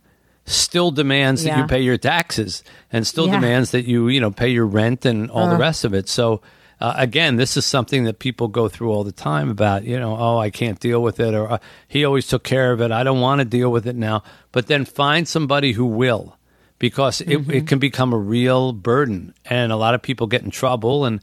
still 0.46 0.90
demands 0.90 1.44
that 1.44 1.58
you 1.58 1.64
pay 1.66 1.80
your 1.82 1.98
taxes 1.98 2.64
and 2.90 3.06
still 3.06 3.26
demands 3.28 3.70
that 3.72 3.84
you 3.84 4.08
you 4.08 4.18
know 4.20 4.30
pay 4.32 4.48
your 4.48 4.66
rent 4.66 5.04
and 5.04 5.30
all 5.30 5.48
the 5.50 5.56
rest 5.58 5.84
of 5.84 5.92
it. 5.94 6.08
So 6.08 6.40
uh, 6.80 6.94
again, 6.96 7.36
this 7.36 7.56
is 7.56 7.66
something 7.66 8.04
that 8.04 8.18
people 8.18 8.48
go 8.48 8.68
through 8.68 8.90
all 8.92 9.04
the 9.04 9.12
time 9.12 9.50
about, 9.50 9.84
you 9.84 9.98
know, 9.98 10.16
oh, 10.16 10.38
I 10.38 10.50
can't 10.50 10.78
deal 10.78 11.02
with 11.02 11.18
it, 11.20 11.34
or 11.34 11.50
uh, 11.52 11.58
he 11.88 12.04
always 12.04 12.26
took 12.26 12.44
care 12.44 12.72
of 12.72 12.80
it. 12.80 12.90
I 12.92 13.02
don't 13.02 13.20
want 13.20 13.40
to 13.40 13.44
deal 13.44 13.70
with 13.70 13.86
it 13.86 13.96
now. 13.96 14.22
But 14.52 14.66
then 14.68 14.84
find 14.84 15.26
somebody 15.26 15.72
who 15.72 15.86
will, 15.86 16.36
because 16.78 17.20
it, 17.20 17.28
Mm-hmm. 17.28 17.50
it 17.50 17.66
can 17.66 17.78
become 17.80 18.12
a 18.12 18.18
real 18.18 18.72
burden. 18.72 19.34
And 19.44 19.72
a 19.72 19.76
lot 19.76 19.94
of 19.94 20.02
people 20.02 20.26
get 20.28 20.42
in 20.42 20.50
trouble 20.50 21.04
and 21.04 21.20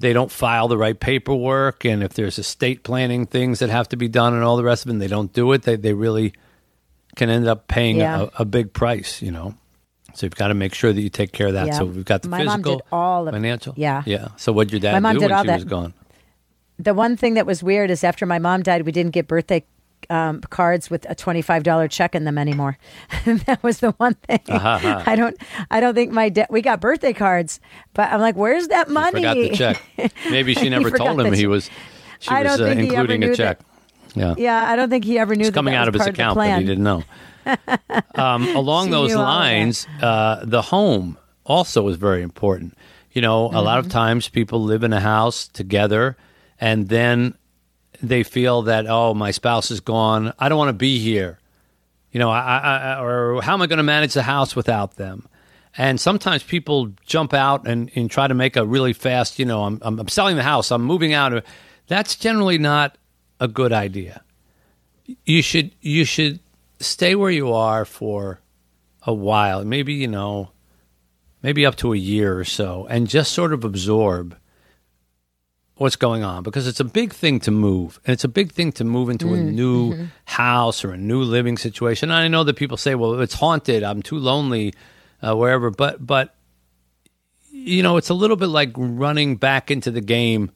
they 0.00 0.12
don't 0.12 0.30
file 0.32 0.66
the 0.68 0.76
right 0.76 0.98
paperwork. 0.98 1.84
And 1.84 2.02
if 2.02 2.14
there's 2.14 2.38
estate 2.38 2.82
planning 2.82 3.26
things 3.26 3.60
that 3.60 3.70
have 3.70 3.88
to 3.90 3.96
be 3.96 4.08
done 4.08 4.34
and 4.34 4.42
all 4.42 4.56
the 4.56 4.64
rest 4.64 4.84
of 4.84 4.88
it, 4.90 4.94
and 4.94 5.00
they 5.02 5.06
don't 5.08 5.32
do 5.32 5.52
it, 5.52 5.62
they, 5.62 5.76
they 5.76 5.92
really 5.94 6.32
can 7.14 7.30
end 7.30 7.46
up 7.46 7.68
paying 7.68 7.98
Yeah. 7.98 8.22
a, 8.38 8.42
a 8.42 8.44
big 8.44 8.72
price, 8.72 9.22
you 9.22 9.30
know. 9.30 9.54
So 10.16 10.26
you've 10.26 10.34
got 10.34 10.48
to 10.48 10.54
make 10.54 10.74
sure 10.74 10.92
that 10.92 11.00
you 11.00 11.08
take 11.10 11.32
care 11.32 11.48
of 11.48 11.52
that. 11.54 11.66
Yeah. 11.66 11.78
So 11.78 11.84
we've 11.84 12.04
got 12.04 12.22
the 12.22 12.28
My 12.28 12.42
mom 12.44 12.58
physical, 12.60 12.76
did 12.76 12.84
all 12.92 13.28
of- 13.28 13.34
financial. 13.34 13.74
yeah. 13.76 14.02
yeah. 14.06 14.28
So 14.36 14.52
what 14.52 14.70
your 14.72 14.80
dad 14.80 14.92
My 14.92 15.00
mom 15.00 15.14
do 15.14 15.20
did 15.20 15.26
when 15.30 15.36
all 15.38 15.42
she 15.44 15.48
that. 15.48 15.54
was 15.56 15.64
gone? 15.64 15.94
the 16.78 16.92
one 16.94 17.16
thing 17.16 17.34
that 17.34 17.46
was 17.46 17.62
weird 17.62 17.90
is 17.90 18.04
after 18.04 18.26
my 18.26 18.38
mom 18.38 18.62
died, 18.62 18.82
we 18.84 18.92
didn't 18.92 19.12
get 19.12 19.26
birthday 19.26 19.64
um, 20.10 20.40
cards 20.42 20.90
with 20.90 21.06
a 21.08 21.14
twenty-five 21.14 21.62
dollar 21.62 21.88
check 21.88 22.14
in 22.14 22.24
them 22.24 22.36
anymore. 22.38 22.76
that 23.24 23.62
was 23.62 23.80
the 23.80 23.92
one 23.92 24.14
thing. 24.14 24.40
Uh-huh. 24.48 25.02
I 25.06 25.16
don't. 25.16 25.36
I 25.70 25.80
don't 25.80 25.94
think 25.94 26.12
my 26.12 26.28
dad. 26.28 26.46
We 26.50 26.60
got 26.60 26.80
birthday 26.80 27.12
cards, 27.14 27.60
but 27.94 28.12
I'm 28.12 28.20
like, 28.20 28.36
where's 28.36 28.68
that 28.68 28.88
money? 28.90 29.20
Forgot 29.22 29.34
the 29.36 29.48
check. 29.50 29.82
Maybe 30.30 30.54
she 30.54 30.68
never 30.68 30.90
told 30.90 31.18
him 31.20 31.32
he 31.32 31.46
was. 31.46 31.70
She 32.20 32.30
I 32.30 32.42
was 32.42 32.60
uh, 32.60 32.66
think 32.66 32.80
he 32.80 32.86
ever 32.88 33.00
including 33.00 33.24
a 33.24 33.26
that- 33.28 33.36
check. 33.36 33.60
Yeah. 34.14 34.34
Yeah, 34.38 34.70
I 34.70 34.76
don't 34.76 34.88
think 34.90 35.04
he 35.04 35.18
ever 35.18 35.34
knew 35.34 35.46
It's 35.46 35.54
coming 35.54 35.72
that 35.72 35.82
out 35.82 35.88
of 35.88 35.94
his 35.94 36.06
account, 36.06 36.36
but 36.36 36.58
he 36.58 36.64
didn't 36.64 36.84
know. 36.84 37.02
um, 38.14 38.44
along 38.56 38.86
She 38.86 38.90
those 38.90 39.10
knew 39.10 39.18
all 39.18 39.24
that. 39.24 39.30
lines, 39.30 39.86
uh, 40.02 40.44
the 40.44 40.62
home 40.62 41.18
also 41.44 41.86
is 41.88 41.96
very 41.96 42.22
important. 42.22 42.76
You 43.12 43.22
know, 43.22 43.46
a 43.46 43.62
lot 43.62 43.78
of 43.78 43.86
Mm-hmm. 43.86 43.92
times 43.92 44.28
people 44.28 44.62
live 44.62 44.84
in 44.84 44.92
a 44.92 45.00
house 45.00 45.48
together, 45.48 46.16
and 46.60 46.88
then 46.88 47.34
they 48.02 48.22
feel 48.22 48.62
that 48.62 48.86
oh, 48.86 49.14
my 49.14 49.30
spouse 49.30 49.70
is 49.70 49.80
gone. 49.80 50.32
I 50.38 50.48
don't 50.48 50.58
want 50.58 50.68
to 50.68 50.74
be 50.74 50.98
here. 50.98 51.38
You 52.12 52.20
know, 52.20 52.30
I, 52.30 52.58
I, 52.58 53.00
or 53.02 53.42
how 53.42 53.54
am 53.54 53.62
I 53.62 53.66
going 53.66 53.78
to 53.78 53.82
manage 53.82 54.14
the 54.14 54.22
house 54.22 54.56
without 54.56 54.96
them? 54.96 55.28
And 55.78 56.00
sometimes 56.00 56.42
people 56.42 56.92
jump 57.04 57.34
out 57.34 57.66
and, 57.66 57.90
and 57.94 58.10
try 58.10 58.26
to 58.26 58.32
make 58.34 58.56
a 58.56 58.64
really 58.64 58.94
fast, 58.94 59.38
you 59.38 59.44
know, 59.44 59.64
I'm, 59.64 59.78
I'm, 59.82 59.98
I'm 60.00 60.08
selling 60.08 60.36
the 60.36 60.42
house, 60.42 60.70
I'm 60.70 60.82
moving 60.82 61.12
out. 61.12 61.44
That's 61.88 62.16
generally 62.16 62.56
not 62.58 62.96
a 63.40 63.48
good 63.48 63.72
idea 63.72 64.22
you 65.24 65.42
should 65.42 65.70
you 65.80 66.04
should 66.04 66.40
stay 66.78 67.14
where 67.14 67.30
you 67.30 67.52
are 67.52 67.84
for 67.84 68.40
a 69.02 69.14
while 69.14 69.64
maybe 69.64 69.94
you 69.94 70.08
know 70.08 70.50
maybe 71.42 71.64
up 71.64 71.76
to 71.76 71.92
a 71.92 71.96
year 71.96 72.38
or 72.38 72.44
so 72.44 72.86
and 72.90 73.08
just 73.08 73.32
sort 73.32 73.52
of 73.52 73.64
absorb 73.64 74.36
what's 75.76 75.96
going 75.96 76.22
on 76.22 76.42
because 76.42 76.66
it's 76.66 76.80
a 76.80 76.84
big 76.84 77.12
thing 77.12 77.38
to 77.38 77.50
move 77.50 78.00
and 78.04 78.14
it's 78.14 78.24
a 78.24 78.28
big 78.28 78.50
thing 78.50 78.72
to 78.72 78.82
move 78.82 79.10
into 79.10 79.34
a 79.34 79.36
new 79.36 80.08
house 80.24 80.84
or 80.84 80.92
a 80.92 80.96
new 80.96 81.22
living 81.22 81.56
situation 81.58 82.10
and 82.10 82.18
i 82.18 82.28
know 82.28 82.44
that 82.44 82.56
people 82.56 82.76
say 82.76 82.94
well 82.94 83.20
it's 83.20 83.34
haunted 83.34 83.82
i'm 83.82 84.02
too 84.02 84.18
lonely 84.18 84.72
uh, 85.22 85.34
wherever 85.36 85.70
but 85.70 86.04
but 86.04 86.34
you 87.50 87.82
know 87.82 87.96
it's 87.96 88.08
a 88.08 88.14
little 88.14 88.36
bit 88.36 88.48
like 88.48 88.70
running 88.76 89.36
back 89.36 89.70
into 89.70 89.90
the 89.90 90.00
game 90.00 90.50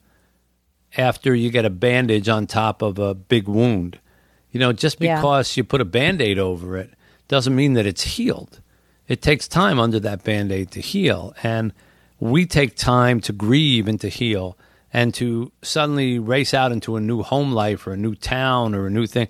after 0.97 1.33
you 1.33 1.49
get 1.49 1.65
a 1.65 1.69
bandage 1.69 2.29
on 2.29 2.47
top 2.47 2.81
of 2.81 2.99
a 2.99 3.13
big 3.13 3.47
wound. 3.47 3.99
You 4.51 4.59
know, 4.59 4.73
just 4.73 4.99
Yeah. 4.99 5.15
because 5.17 5.55
you 5.57 5.63
put 5.63 5.81
a 5.81 5.85
band 5.85 6.21
aid 6.21 6.37
over 6.39 6.77
it 6.77 6.91
doesn't 7.27 7.55
mean 7.55 7.73
that 7.73 7.85
it's 7.85 8.03
healed. 8.03 8.59
It 9.07 9.21
takes 9.21 9.47
time 9.47 9.79
under 9.79 9.99
that 10.01 10.23
band 10.23 10.51
aid 10.51 10.71
to 10.71 10.81
heal. 10.81 11.33
And 11.43 11.73
we 12.19 12.45
take 12.45 12.75
time 12.75 13.19
to 13.21 13.33
grieve 13.33 13.87
and 13.87 13.99
to 14.01 14.09
heal 14.09 14.57
and 14.93 15.13
to 15.15 15.51
suddenly 15.61 16.19
race 16.19 16.53
out 16.53 16.71
into 16.71 16.95
a 16.97 16.99
new 17.01 17.21
home 17.23 17.51
life 17.53 17.87
or 17.87 17.93
a 17.93 17.97
new 17.97 18.15
town 18.15 18.75
or 18.75 18.87
a 18.87 18.89
new 18.89 19.07
thing. 19.07 19.27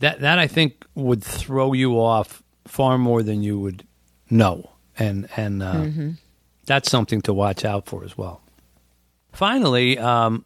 That 0.00 0.20
that 0.20 0.38
I 0.38 0.46
think 0.48 0.84
would 0.94 1.22
throw 1.22 1.72
you 1.74 2.00
off 2.00 2.42
far 2.66 2.98
more 2.98 3.22
than 3.22 3.42
you 3.42 3.58
would 3.60 3.86
know. 4.30 4.70
And 4.98 5.28
and 5.36 5.62
uh, 5.62 5.86
that's 6.66 6.90
something 6.90 7.20
to 7.22 7.32
watch 7.32 7.64
out 7.64 7.86
for 7.86 8.04
as 8.04 8.16
well. 8.18 8.40
Finally, 9.32 9.98
um, 9.98 10.44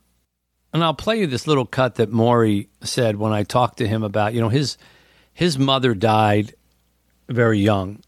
and 0.73 0.83
I'll 0.85 0.95
play 0.95 1.21
you 1.21 1.27
this 1.27 1.47
little 1.47 1.67
cut 1.67 1.95
that 1.97 2.11
Morrie 2.11 2.69
said 2.83 3.17
when 3.17 3.33
I 3.33 3.45
talked 3.45 3.79
to 3.79 3.89
him 3.89 4.03
about, 4.03 4.35
you 4.35 4.41
know, 4.41 4.49
his 4.49 4.79
his 5.33 5.59
mother 5.59 5.95
died 5.95 6.55
very 7.29 7.59
young, 7.59 8.03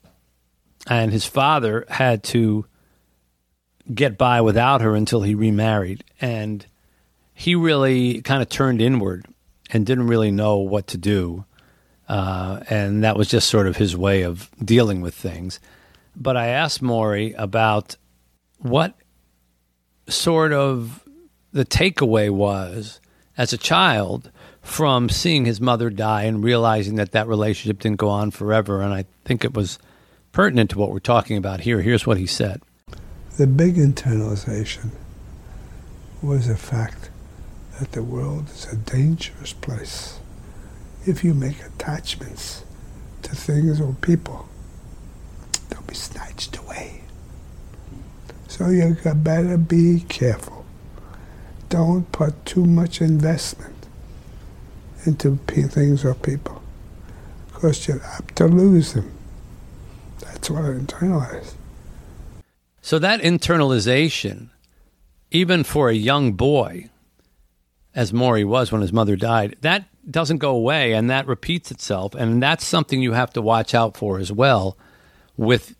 and 0.87 1.13
his 1.13 1.25
father 1.25 1.85
had 1.89 2.23
to 2.25 2.67
get 3.95 4.19
by 4.19 4.41
without 4.41 4.81
her 4.81 4.95
until 4.95 5.23
he 5.23 5.35
remarried, 5.35 6.05
and 6.21 6.67
he 7.35 7.55
really 7.55 8.21
kind 8.23 8.43
of 8.43 8.49
turned 8.49 8.81
inward 8.83 9.27
and 9.71 9.87
didn't 9.87 10.07
really 10.09 10.31
know 10.31 10.59
what 10.59 10.87
to 10.89 10.99
do 10.99 11.45
Uh, 12.09 12.61
and 12.71 13.05
that 13.05 13.17
was 13.17 13.29
just 13.29 13.49
sort 13.49 13.67
of 13.67 13.77
his 13.77 13.95
way 13.95 14.23
of 14.23 14.51
dealing 14.65 15.03
with 15.03 15.15
things. 15.15 15.61
But 16.17 16.37
I 16.37 16.47
asked 16.49 16.83
Morrie 16.83 17.35
about 17.37 17.97
what 18.59 18.95
sort 20.09 20.53
of 20.53 21.05
the 21.53 21.65
takeaway 21.65 22.31
was 22.31 23.01
as 23.37 23.53
a 23.53 23.59
child 23.59 24.31
from 24.63 25.09
seeing 25.09 25.45
his 25.45 25.61
mother 25.61 25.89
die 25.89 26.25
and 26.25 26.45
realizing 26.45 26.97
that 26.97 27.13
that 27.13 27.27
relationship 27.27 27.81
didn't 27.81 27.99
go 27.99 28.09
on 28.09 28.31
forever. 28.31 28.83
And 28.83 28.93
I 28.93 29.07
think 29.25 29.45
it 29.45 29.55
was 29.55 29.79
pertinent 30.33 30.71
to 30.71 30.79
what 30.79 30.91
we're 30.91 30.99
talking 30.99 31.37
about 31.37 31.61
here. 31.61 31.81
Here's 31.81 32.07
what 32.07 32.19
he 32.19 32.27
said 32.27 32.61
The 33.39 33.47
big 33.47 33.77
internalization 33.77 34.91
was 36.21 36.49
the 36.49 36.57
fact 36.57 37.11
that 37.79 37.93
the 37.93 38.03
world 38.03 38.51
is 38.51 38.67
a 38.73 38.77
dangerous 38.77 39.53
place 39.53 40.19
if 41.07 41.25
you 41.25 41.33
make 41.33 41.63
attachments 41.63 42.65
to 43.23 43.35
things 43.35 43.81
or 43.81 43.95
people. 44.01 44.49
They'll 45.71 45.83
be 45.83 45.95
snatched 45.95 46.57
away. 46.59 47.03
So 48.49 48.69
you 48.69 48.97
better 49.15 49.57
be 49.57 50.05
careful. 50.09 50.58
Don't 51.69 52.11
put 52.13 52.45
too 52.47 52.65
much 52.65 53.01
investment 53.01 53.87
into 55.05 55.37
things 55.47 56.05
or 56.05 56.15
people 56.15 56.63
because 57.47 57.87
you're 57.87 58.03
apt 58.03 58.37
to 58.37 58.47
lose 58.47 58.93
them. 58.93 59.13
That's 60.21 60.51
what 60.51 60.65
I 60.65 60.69
internalized. 60.69 61.55
So 62.81 62.99
that 62.99 63.21
internalization, 63.21 64.51
even 65.31 65.65
for 65.65 65.91
a 65.91 65.95
young 65.95 66.33
boy, 66.33 66.89
as 67.95 68.13
Morrie 68.13 68.47
was 68.47 68.71
when 68.71 68.81
his 68.81 68.93
mother 68.93 69.17
died, 69.17 69.57
that 69.63 69.87
doesn't 70.11 70.39
go 70.39 70.55
away 70.55 70.93
and 70.93 71.11
that 71.11 71.27
repeats 71.27 71.71
itself. 71.71 72.15
And 72.15 72.43
that's 72.43 72.65
something 72.65 73.03
you 73.03 73.13
have 73.13 73.33
to 73.35 73.43
watch 73.43 73.75
out 73.75 73.97
for 73.97 74.19
as 74.19 74.33
well 74.33 74.79
with 75.37 75.75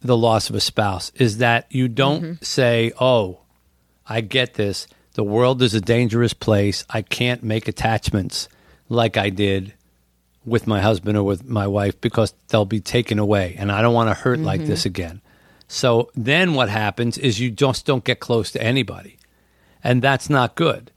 the 0.00 0.16
loss 0.16 0.48
of 0.48 0.56
a 0.56 0.60
spouse 0.60 1.10
is 1.16 1.38
that 1.38 1.66
you 1.70 1.88
don't 1.88 2.22
mm-hmm. 2.22 2.44
say, 2.44 2.92
oh, 3.00 3.40
I 4.06 4.20
get 4.20 4.54
this. 4.54 4.86
The 5.18 5.24
world 5.24 5.62
is 5.62 5.74
a 5.74 5.80
dangerous 5.80 6.32
place. 6.32 6.84
I 6.88 7.02
can't 7.02 7.42
make 7.42 7.66
attachments 7.66 8.48
like 8.88 9.16
I 9.16 9.30
did 9.30 9.74
with 10.44 10.68
my 10.68 10.80
husband 10.80 11.18
or 11.18 11.24
with 11.24 11.44
my 11.44 11.66
wife 11.66 12.00
because 12.00 12.34
they'll 12.46 12.64
be 12.64 12.78
taken 12.78 13.18
away 13.18 13.56
and 13.58 13.72
I 13.72 13.82
don't 13.82 13.94
want 13.94 14.10
to 14.10 14.14
hurt 14.14 14.36
mm-hmm. 14.36 14.46
like 14.46 14.64
this 14.64 14.86
again. 14.86 15.20
So 15.66 16.12
then 16.14 16.54
what 16.54 16.68
happens 16.68 17.18
is 17.18 17.40
you 17.40 17.50
just 17.50 17.84
don't 17.84 18.04
get 18.04 18.20
close 18.20 18.52
to 18.52 18.62
anybody. 18.62 19.18
And 19.82 20.02
that's 20.02 20.30
not 20.30 20.54
good. 20.54 20.92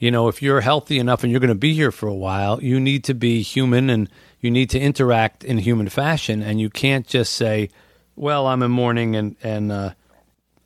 You 0.00 0.10
know, 0.10 0.26
if 0.26 0.42
you're 0.42 0.62
healthy 0.62 0.98
enough 0.98 1.22
and 1.22 1.30
you're 1.30 1.38
going 1.38 1.50
to 1.50 1.54
be 1.54 1.72
here 1.72 1.92
for 1.92 2.08
a 2.08 2.12
while, 2.12 2.60
you 2.60 2.80
need 2.80 3.04
to 3.04 3.14
be 3.14 3.40
human 3.40 3.88
and 3.88 4.10
you 4.40 4.50
need 4.50 4.70
to 4.70 4.80
interact 4.80 5.44
in 5.44 5.58
human 5.58 5.88
fashion 5.88 6.42
and 6.42 6.60
you 6.60 6.70
can't 6.70 7.06
just 7.06 7.34
say, 7.34 7.70
well, 8.16 8.48
I'm 8.48 8.64
in 8.64 8.72
mourning 8.72 9.14
and 9.14 9.36
and 9.44 9.70
uh, 9.70 9.92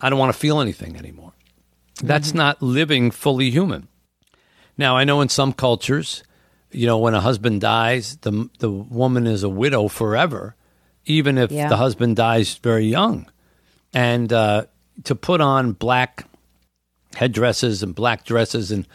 I 0.01 0.09
don't 0.09 0.19
want 0.19 0.33
to 0.33 0.39
feel 0.39 0.63
anything 0.63 0.97
anymore. 0.97 1.35
Mm-hmm. 1.97 2.07
That's 2.07 2.35
not 2.35 2.63
living 2.63 3.11
fully 3.11 3.51
human. 3.51 3.89
Now, 4.77 4.97
I 4.97 5.05
know 5.05 5.21
in 5.21 5.29
some 5.29 5.53
cultures, 5.53 6.25
you 6.71 6.87
know, 6.87 6.99
when 6.99 7.15
a 7.15 7.21
husband 7.21 7.61
dies, 7.61 8.17
the 8.19 8.51
the 8.59 8.71
woman 8.71 9.27
is 9.27 9.43
a 9.43 9.49
widow 9.49 9.89
forever, 9.89 10.57
even 11.05 11.39
if 11.39 11.53
yeah. 11.53 11.69
the 11.69 11.77
husband 11.77 12.17
dies 12.17 12.55
very 12.57 12.87
young, 12.87 13.31
and 13.93 14.33
uh, 14.33 14.65
to 15.05 15.15
put 15.15 15.41
on 15.41 15.73
black 15.73 16.27
headdresses 17.15 17.85
and 17.85 17.95
black 17.95 18.25
dresses 18.25 18.73
and 18.73 18.89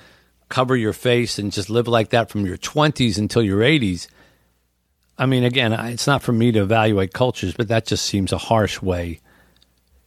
cover 0.49 0.75
your 0.75 0.93
face 0.93 1.39
and 1.39 1.53
just 1.53 1.69
live 1.69 1.87
like 1.87 2.09
that 2.09 2.29
from 2.29 2.45
your 2.45 2.57
twenties 2.57 3.17
until 3.17 3.41
your 3.41 3.63
eighties 3.63 4.09
I 5.19 5.25
mean, 5.25 5.43
again, 5.43 5.73
it's 5.73 6.07
not 6.07 6.23
for 6.23 6.31
me 6.31 6.53
to 6.53 6.61
evaluate 6.61 7.13
cultures, 7.13 7.53
but 7.53 7.67
that 7.67 7.85
just 7.85 8.05
seems 8.05 8.31
a 8.31 8.37
harsh 8.37 8.81
way 8.81 9.19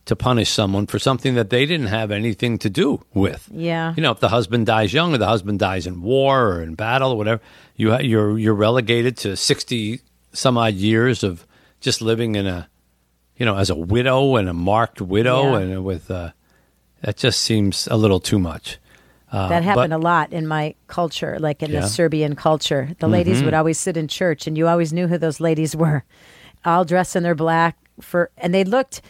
to 0.04 0.16
punish 0.16 0.50
someone 0.50 0.86
for 0.86 0.98
something 0.98 1.34
that 1.36 1.50
they 1.50 1.64
didn't 1.64 1.86
have 1.86 2.10
anything 2.10 2.58
to 2.58 2.68
do 2.68 3.04
with. 3.14 3.48
Yeah. 3.52 3.94
You 3.96 4.02
know, 4.02 4.10
if 4.10 4.20
the 4.20 4.28
husband 4.28 4.66
dies 4.66 4.92
young 4.92 5.14
or 5.14 5.18
the 5.18 5.26
husband 5.26 5.60
dies 5.60 5.86
in 5.86 6.02
war 6.02 6.48
or 6.48 6.62
in 6.62 6.74
battle 6.74 7.12
or 7.12 7.16
whatever, 7.16 7.40
you 7.76 7.96
you're 8.00 8.38
you're 8.38 8.54
relegated 8.54 9.16
to 9.18 9.36
60 9.36 10.00
some 10.32 10.58
odd 10.58 10.74
years 10.74 11.22
of 11.22 11.46
just 11.80 12.02
living 12.02 12.34
in 12.34 12.46
a 12.46 12.68
you 13.36 13.46
know, 13.46 13.56
as 13.56 13.70
a 13.70 13.74
widow 13.74 14.36
and 14.36 14.48
a 14.48 14.54
marked 14.54 15.00
widow 15.00 15.52
yeah. 15.52 15.58
and 15.58 15.84
with 15.84 16.10
uh 16.10 16.30
that 17.02 17.16
just 17.16 17.40
seems 17.40 17.88
a 17.88 17.96
little 17.96 18.20
too 18.20 18.38
much. 18.38 18.78
Uh, 19.30 19.48
that 19.48 19.62
happened 19.62 19.90
but, 19.90 19.96
a 19.96 19.98
lot 19.98 20.32
in 20.32 20.46
my 20.46 20.74
culture, 20.88 21.38
like 21.40 21.62
in 21.62 21.70
yeah. 21.70 21.80
the 21.80 21.86
Serbian 21.86 22.36
culture. 22.36 22.88
The 22.98 23.06
mm-hmm. 23.06 23.12
ladies 23.12 23.42
would 23.42 23.54
always 23.54 23.80
sit 23.80 23.96
in 23.96 24.06
church, 24.06 24.46
and 24.46 24.58
you 24.58 24.68
always 24.68 24.92
knew 24.92 25.08
who 25.08 25.16
those 25.16 25.40
ladies 25.40 25.74
were, 25.84 26.04
all 26.64 26.84
dressed 26.84 27.16
in 27.16 27.22
their 27.22 27.34
black 27.34 27.76
for, 28.00 28.30
and 28.36 28.52
they 28.54 28.64
looked. 28.64 29.00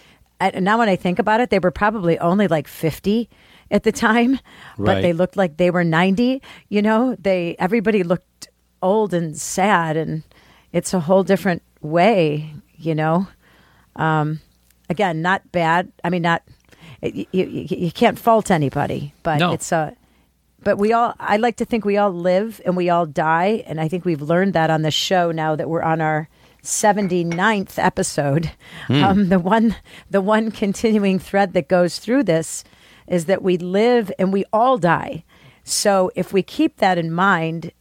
Now, 0.50 0.78
when 0.78 0.88
I 0.88 0.96
think 0.96 1.18
about 1.18 1.40
it, 1.40 1.50
they 1.50 1.58
were 1.58 1.70
probably 1.70 2.18
only 2.18 2.48
like 2.48 2.68
fifty 2.68 3.28
at 3.70 3.82
the 3.84 3.92
time, 3.92 4.38
but 4.78 5.00
they 5.02 5.12
looked 5.12 5.36
like 5.36 5.56
they 5.56 5.70
were 5.70 5.84
ninety. 5.84 6.42
You 6.68 6.82
know, 6.82 7.16
they 7.18 7.56
everybody 7.58 8.02
looked 8.02 8.48
old 8.82 9.14
and 9.14 9.36
sad, 9.36 9.96
and 9.96 10.22
it's 10.72 10.92
a 10.94 11.00
whole 11.00 11.22
different 11.22 11.62
way. 11.80 12.54
You 12.76 12.94
know, 12.94 13.28
um, 13.96 14.40
again, 14.90 15.22
not 15.22 15.52
bad. 15.52 15.92
I 16.02 16.10
mean, 16.10 16.22
not 16.22 16.42
you, 17.02 17.26
you, 17.32 17.44
you, 17.68 17.92
can't 17.92 18.18
fault 18.18 18.50
anybody, 18.50 19.12
but 19.22 19.38
no. 19.38 19.52
it's 19.52 19.72
a 19.72 19.96
but 20.62 20.78
we 20.78 20.92
all 20.92 21.14
i 21.18 21.36
like 21.36 21.56
to 21.56 21.64
think 21.64 21.84
we 21.84 21.96
all 21.96 22.12
live 22.12 22.60
and 22.64 22.76
we 22.76 22.88
all 22.88 23.06
die 23.06 23.64
and 23.66 23.80
i 23.80 23.88
think 23.88 24.04
we've 24.04 24.22
learned 24.22 24.52
that 24.52 24.70
on 24.70 24.82
the 24.82 24.90
show 24.90 25.32
now 25.32 25.56
that 25.56 25.68
we're 25.68 25.82
on 25.82 26.00
our 26.00 26.28
79th 26.62 27.78
episode 27.78 28.52
mm. 28.88 29.02
um, 29.02 29.28
the 29.28 29.38
one 29.38 29.76
the 30.10 30.20
one 30.20 30.50
continuing 30.50 31.18
thread 31.18 31.52
that 31.52 31.68
goes 31.68 31.98
through 31.98 32.22
this 32.22 32.64
is 33.06 33.24
that 33.26 33.42
we 33.42 33.56
live 33.56 34.12
and 34.18 34.32
we 34.32 34.44
all 34.52 34.78
die 34.78 35.24
so 35.64 36.10
if 36.14 36.32
we 36.32 36.42
keep 36.42 36.76
that 36.76 36.98
in 36.98 37.12
mind 37.12 37.72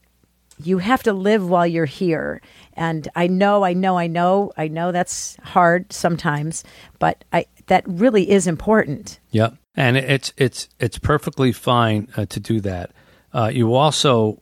you 0.63 0.79
have 0.79 1.03
to 1.03 1.13
live 1.13 1.47
while 1.47 1.67
you're 1.67 1.85
here 1.85 2.41
and 2.73 3.07
i 3.15 3.27
know 3.27 3.63
i 3.63 3.73
know 3.73 3.97
i 3.97 4.07
know 4.07 4.51
i 4.57 4.67
know 4.67 4.91
that's 4.91 5.37
hard 5.43 5.91
sometimes 5.93 6.63
but 6.99 7.23
i 7.31 7.45
that 7.67 7.83
really 7.87 8.29
is 8.29 8.47
important 8.47 9.19
yep 9.29 9.55
and 9.75 9.97
it's 9.97 10.33
it's 10.37 10.69
it's 10.79 10.99
perfectly 10.99 11.51
fine 11.51 12.07
uh, 12.17 12.25
to 12.25 12.39
do 12.39 12.59
that. 12.61 12.91
Uh, 13.33 13.49
you 13.53 13.73
also, 13.73 14.41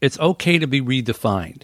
it's 0.00 0.18
okay 0.20 0.58
to 0.58 0.66
be 0.66 0.80
redefined. 0.80 1.62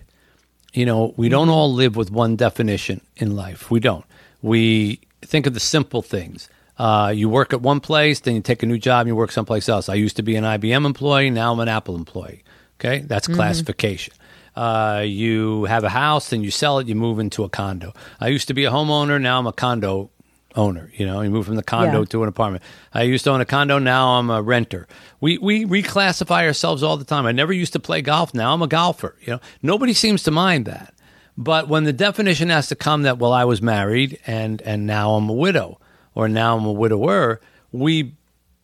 You 0.77 0.85
know, 0.85 1.15
we 1.17 1.31
don't 1.31 1.49
all 1.49 1.73
live 1.73 1.97
with 1.97 2.11
one 2.11 2.37
definition 2.37 3.01
in 3.17 3.35
life. 3.35 3.71
We 3.71 3.81
don't. 3.81 4.05
We 4.43 5.01
think 5.23 5.47
of 5.47 5.55
the 5.55 5.61
simple 5.61 6.03
things. 6.03 6.51
Uh, 6.79 7.13
you 7.17 7.31
work 7.31 7.55
at 7.55 7.63
one 7.63 7.81
place, 7.81 8.21
then 8.21 8.35
you 8.35 8.43
take 8.43 8.63
a 8.63 8.67
new 8.67 8.77
job, 8.77 9.01
and 9.01 9.09
you 9.09 9.17
work 9.17 9.33
someplace 9.33 9.71
else. 9.71 9.89
I 9.89 9.95
used 9.95 10.17
to 10.17 10.23
be 10.23 10.37
an 10.37 10.45
IBM 10.45 10.85
employee, 10.85 11.31
now 11.31 11.55
I'm 11.55 11.61
an 11.61 11.69
Apple 11.69 11.97
employee. 11.97 12.45
Okay, 12.79 12.99
that's 12.99 13.27
mm-hmm. 13.27 13.37
classification. 13.37 14.13
Uh, 14.55 15.03
you 15.07 15.65
have 15.65 15.85
a 15.85 15.89
house, 15.89 16.29
then 16.29 16.43
you 16.43 16.51
sell 16.51 16.79
it, 16.79 16.87
you 16.87 16.95
move 16.95 17.19
into 17.19 17.43
a 17.45 17.49
condo. 17.49 17.95
I 18.21 18.29
used 18.29 18.49
to 18.49 18.55
be 18.55 18.67
a 18.67 18.71
homeowner, 18.71 19.19
now 19.19 19.39
I'm 19.39 19.47
a 19.47 19.55
condo 19.55 20.11
owner. 20.57 20.91
You 20.95 21.07
know, 21.07 21.21
you 21.21 21.31
move 21.31 21.47
from 21.47 21.57
the 21.57 21.63
condo 21.63 22.01
yeah. 22.01 22.07
to 22.07 22.23
an 22.23 22.29
apartment. 22.29 22.65
I 22.93 23.03
used 23.03 23.25
to 23.25 23.31
own 23.31 23.41
a 23.41 23.45
condo. 23.45 23.79
Now 23.79 24.19
I'm 24.19 24.31
a 24.31 24.43
renter. 24.43 24.89
We 25.21 25.39
we 25.39 25.65
reclassify 25.65 26.45
ourselves 26.45 26.83
all 26.83 26.97
the 26.97 27.05
time. 27.05 27.27
I 27.27 27.33
never 27.33 27.53
used 27.53 27.73
to 27.75 27.81
play 27.81 28.03
golf. 28.03 28.35
Now 28.35 28.53
I'm 28.53 28.63
a 28.63 28.67
golfer. 28.67 29.17
You 29.21 29.35
know, 29.35 29.41
nobody 29.63 29.93
seems 29.93 30.23
to 30.25 30.31
mind 30.31 30.67
that. 30.67 30.95
But 31.39 31.69
when 31.69 31.85
the 31.85 31.93
definition 31.93 32.49
has 32.49 32.69
to 32.69 32.77
come 32.77 33.03
that 33.03 33.19
well, 33.19 33.33
I 33.33 33.45
was 33.45 33.61
married 33.61 34.19
and 34.27 34.63
and 34.63 34.87
now 34.87 35.15
I'm 35.15 35.29
a 35.29 35.35
widow 35.35 35.79
or 36.15 36.29
now 36.29 36.57
I'm 36.57 36.65
a 36.65 36.73
widower, 36.73 37.41
we 37.73 38.15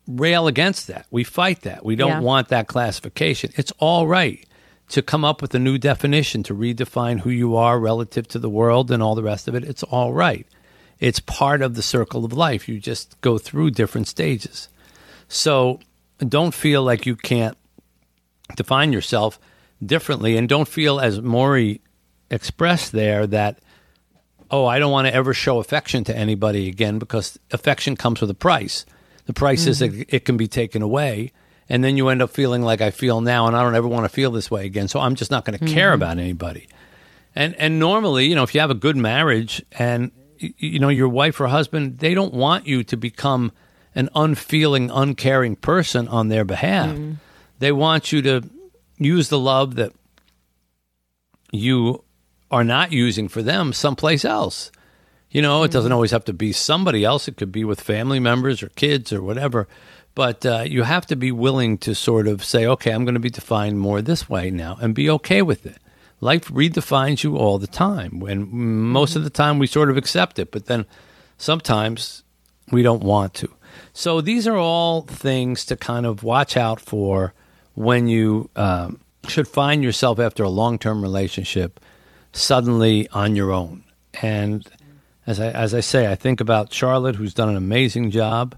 rail 0.09 0.47
against 0.47 0.87
that. 0.89 1.07
We 1.11 1.23
fight 1.23 1.63
that. 1.63 1.85
We 1.85 1.97
don't 1.97 2.09
yeah. 2.09 2.21
want 2.21 2.49
that 2.49 2.67
classification. 2.67 3.53
It's 3.57 3.73
all 3.79 4.07
right 4.07 4.45
to 4.89 5.03
come 5.03 5.25
up 5.25 5.41
with 5.41 5.55
a 5.55 5.59
new 5.59 5.79
definition 5.79 6.43
to 6.43 6.55
redefine 6.55 7.21
who 7.21 7.31
you 7.31 7.57
are 7.57 7.79
relative 7.79 8.29
to 8.29 8.39
the 8.39 8.51
world 8.51 8.91
and 8.91 9.03
all 9.03 9.15
the 9.15 9.23
rest 9.23 9.49
of 9.49 9.55
it. 9.55 9.65
It's 9.65 9.83
all 9.83 10.13
right. 10.13 10.47
It's 11.03 11.19
part 11.19 11.63
of 11.63 11.75
the 11.75 11.83
circle 11.83 12.25
of 12.25 12.33
life. 12.33 12.69
You 12.69 12.79
just 12.79 13.21
go 13.23 13.37
through 13.37 13.73
different 13.73 14.07
stages. 14.07 14.69
So 15.27 15.81
don't 16.21 16.55
feel 16.55 16.85
like 16.85 17.07
you 17.07 17.17
can't 17.17 17.59
define 18.55 18.93
yourself 18.93 19.41
differently 19.85 20.37
and 20.37 20.49
don't 20.49 20.69
feel 20.69 21.01
as 21.01 21.19
Morrie 21.19 21.81
expressed 22.31 22.93
there 22.93 23.27
that 23.27 23.59
oh, 24.49 24.65
I 24.65 24.79
don't 24.79 24.93
want 24.93 25.09
to 25.09 25.15
ever 25.15 25.35
show 25.35 25.59
affection 25.59 26.05
to 26.05 26.17
anybody 26.17 26.69
again 26.69 27.01
because 27.01 27.37
affection 27.51 27.97
comes 27.97 28.21
with 28.21 28.31
a 28.31 28.35
price. 28.35 28.87
The 29.27 29.33
price 29.33 29.63
mm-hmm. 29.63 29.71
is 29.71 29.83
it, 29.83 30.15
it 30.15 30.25
can 30.25 30.37
be 30.37 30.47
taken 30.47 30.83
away 30.83 31.33
and 31.69 31.83
then 31.83 31.97
you 31.97 32.11
end 32.11 32.23
up 32.23 32.31
feeling 32.31 32.63
like 32.63 32.81
I 32.81 32.93
feel 32.93 33.21
now 33.21 33.49
and 33.49 33.57
I 33.57 33.63
don't 33.65 33.75
ever 33.75 33.89
want 33.89 34.05
to 34.05 34.09
feel 34.09 34.31
this 34.31 34.53
way 34.53 34.67
again. 34.67 34.87
So 34.87 35.01
I'm 35.01 35.17
just 35.17 35.33
not 35.33 35.45
going 35.45 35.59
to 35.59 35.65
mm-hmm. 35.65 35.75
care 35.75 35.93
about 35.93 36.19
anybody. 36.19 36.69
And 37.35 37.57
and 37.57 37.81
normally, 37.81 38.27
you 38.27 38.37
know, 38.37 38.45
if 38.45 38.55
you 38.55 38.61
have 38.61 38.71
a 38.71 38.75
good 38.75 38.97
marriage 38.97 39.65
and 39.73 40.13
you 40.59 40.79
know, 40.79 40.89
your 40.89 41.09
wife 41.09 41.41
or 41.41 41.47
husband, 41.47 41.99
they 41.99 42.15
don't 42.15 42.35
want 42.35 42.67
you 42.67 42.85
to 42.85 42.97
become 42.97 43.53
an 43.95 44.09
unfeeling, 44.15 44.91
uncaring 44.91 45.57
person 45.57 46.09
on 46.09 46.29
their 46.29 46.45
behalf. 46.45 46.97
Mm. 46.97 47.17
They 47.59 47.73
want 47.73 48.13
you 48.13 48.23
to 48.23 48.43
use 48.99 49.29
the 49.29 49.39
love 49.39 49.77
that 49.77 49.93
you 51.53 52.03
are 52.51 52.65
not 52.65 52.93
using 52.93 53.29
for 53.29 53.43
them 53.43 53.73
someplace 53.73 54.25
else. 54.25 54.71
You 55.31 55.41
know, 55.41 55.63
it 55.63 55.71
doesn't 55.71 55.93
always 55.93 56.11
have 56.11 56.27
to 56.27 56.33
be 56.33 56.53
somebody 56.53 57.05
else. 57.05 57.27
It 57.27 57.37
could 57.37 57.53
be 57.53 57.65
with 57.65 57.81
family 57.81 58.21
members 58.21 58.63
or 58.63 58.69
kids 58.71 59.13
or 59.13 59.23
whatever. 59.23 59.67
But 60.15 60.45
uh, 60.45 60.65
you 60.67 60.83
have 60.83 61.07
to 61.07 61.17
be 61.17 61.33
willing 61.33 61.79
to 61.79 61.95
sort 61.95 62.29
of 62.29 62.45
say, 62.45 62.67
okay, 62.67 62.91
I'm 62.91 63.05
going 63.05 63.15
to 63.15 63.21
be 63.21 63.31
defined 63.31 63.79
more 63.79 64.03
this 64.03 64.29
way 64.29 64.51
now 64.51 64.77
and 64.81 64.95
be 64.95 65.09
okay 65.09 65.41
with 65.41 65.65
it. 65.65 65.79
Life 66.23 66.49
redefines 66.53 67.25
you 67.25 67.37
all 67.37 67.59
the 67.59 67.67
time. 67.67 68.23
And 68.23 68.49
most 68.49 69.17
of 69.17 69.25
the 69.25 69.31
time 69.31 69.59
we 69.59 69.67
sort 69.67 69.91
of 69.91 69.97
accept 69.97 70.39
it, 70.39 70.53
but 70.53 70.67
then 70.67 70.87
sometimes 71.37 72.23
we 72.71 72.83
don't 72.83 73.03
want 73.03 73.35
to. 73.35 73.53
So 73.93 74.21
these 74.21 74.47
are 74.47 74.57
all 74.57 75.03
things 75.03 75.65
to 75.67 75.77
kind 75.77 76.07
of 76.07 76.23
watch 76.23 76.57
out 76.57 76.81
for 76.81 77.35
when 77.75 78.07
you 78.07 78.49
um, 78.55 79.01
should 79.27 79.49
find 79.49 79.83
yourself 79.83 80.21
after 80.21 80.45
a 80.45 80.49
long 80.49 80.79
term 80.79 81.03
relationship 81.03 81.81
suddenly 82.33 83.09
on 83.09 83.35
your 83.35 83.51
own. 83.51 83.83
And 84.23 84.65
as 85.27 85.41
I, 85.41 85.49
as 85.49 85.75
I 85.75 85.81
say, 85.81 86.09
I 86.09 86.15
think 86.15 86.41
about 86.41 86.73
Charlotte, 86.73 87.17
who's 87.17 87.35
done 87.35 87.49
an 87.49 87.57
amazing 87.57 88.13
job, 88.13 88.57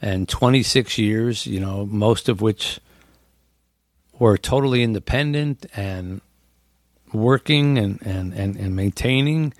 and 0.00 0.26
26 0.26 0.96
years, 0.96 1.46
you 1.46 1.60
know, 1.60 1.84
most 1.84 2.30
of 2.30 2.40
which 2.40 2.80
were 4.18 4.38
totally 4.38 4.82
independent 4.82 5.66
and 5.76 6.22
working 7.14 7.78
and, 7.78 8.00
and, 8.02 8.32
and, 8.32 8.56
and 8.56 8.76
maintaining. 8.76 9.52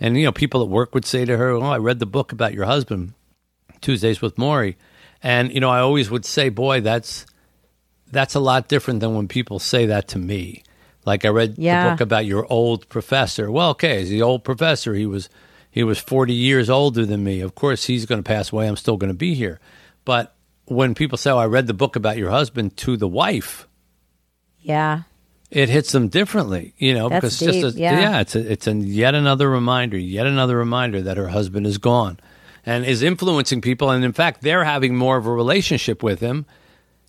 And, 0.00 0.16
you 0.16 0.24
know, 0.24 0.32
people 0.32 0.62
at 0.62 0.68
work 0.68 0.94
would 0.94 1.04
say 1.04 1.24
to 1.24 1.36
her, 1.36 1.50
Oh, 1.50 1.62
I 1.62 1.78
read 1.78 1.98
the 1.98 2.06
book 2.06 2.32
about 2.32 2.54
your 2.54 2.64
husband, 2.64 3.12
Tuesdays 3.80 4.20
with 4.20 4.36
Morrie. 4.36 4.76
And, 5.22 5.52
you 5.52 5.60
know, 5.60 5.70
I 5.70 5.80
always 5.80 6.10
would 6.10 6.24
say, 6.24 6.48
Boy, 6.48 6.80
that's 6.80 7.26
that's 8.10 8.34
a 8.34 8.40
lot 8.40 8.68
different 8.68 9.00
than 9.00 9.14
when 9.14 9.26
people 9.28 9.58
say 9.58 9.86
that 9.86 10.08
to 10.08 10.18
me. 10.18 10.62
Like 11.04 11.24
I 11.24 11.28
read 11.28 11.54
Yeah. 11.56 11.84
the 11.84 11.90
book 11.90 12.00
about 12.00 12.26
your 12.26 12.46
old 12.52 12.88
professor. 12.88 13.50
Well, 13.50 13.70
okay, 13.70 14.00
he's 14.00 14.10
the 14.10 14.22
old 14.22 14.44
professor. 14.44 14.94
He 14.94 15.06
was 15.06 15.28
he 15.70 15.82
was 15.82 15.98
40 15.98 16.34
years 16.34 16.68
older 16.68 17.06
than 17.06 17.24
me. 17.24 17.40
Of 17.40 17.54
course, 17.54 17.86
he's 17.86 18.04
going 18.06 18.22
to 18.22 18.26
pass 18.28 18.52
away. 18.52 18.68
I'm 18.68 18.76
still 18.76 18.96
going 18.98 19.08
to 19.12 19.14
be 19.16 19.34
here. 19.34 19.58
But 20.04 20.34
when 20.66 20.94
people 20.94 21.16
say, 21.16 21.30
oh, 21.30 21.38
I 21.38 21.46
read 21.46 21.66
the 21.66 21.72
book 21.74 21.96
about 21.96 22.18
your 22.18 22.30
husband 22.30 22.76
to 22.78 22.96
the 22.96 23.08
wife, 23.08 23.66
Yeah. 24.60 25.02
It 25.52 25.68
hits 25.68 25.92
them 25.92 26.08
differently, 26.08 26.72
you 26.78 26.94
know, 26.94 27.10
That's 27.10 27.36
because 27.36 27.38
deep, 27.38 27.62
just 27.62 27.76
a, 27.76 27.78
yeah. 27.78 28.20
it's 28.20 28.34
a, 28.34 28.52
it's 28.52 28.66
a 28.66 28.72
yet 28.72 29.14
another 29.14 29.50
reminder, 29.50 29.98
yet 29.98 30.26
another 30.26 30.56
reminder 30.56 31.02
that 31.02 31.18
her 31.18 31.28
husband 31.28 31.66
is 31.66 31.76
gone 31.76 32.18
and 32.64 32.86
is 32.86 33.02
influencing 33.02 33.60
people. 33.60 33.90
And 33.90 34.02
in 34.02 34.14
fact, 34.14 34.40
they're 34.40 34.64
having 34.64 34.96
more 34.96 35.18
of 35.18 35.26
a 35.26 35.30
relationship 35.30 36.02
with 36.02 36.20
him 36.20 36.46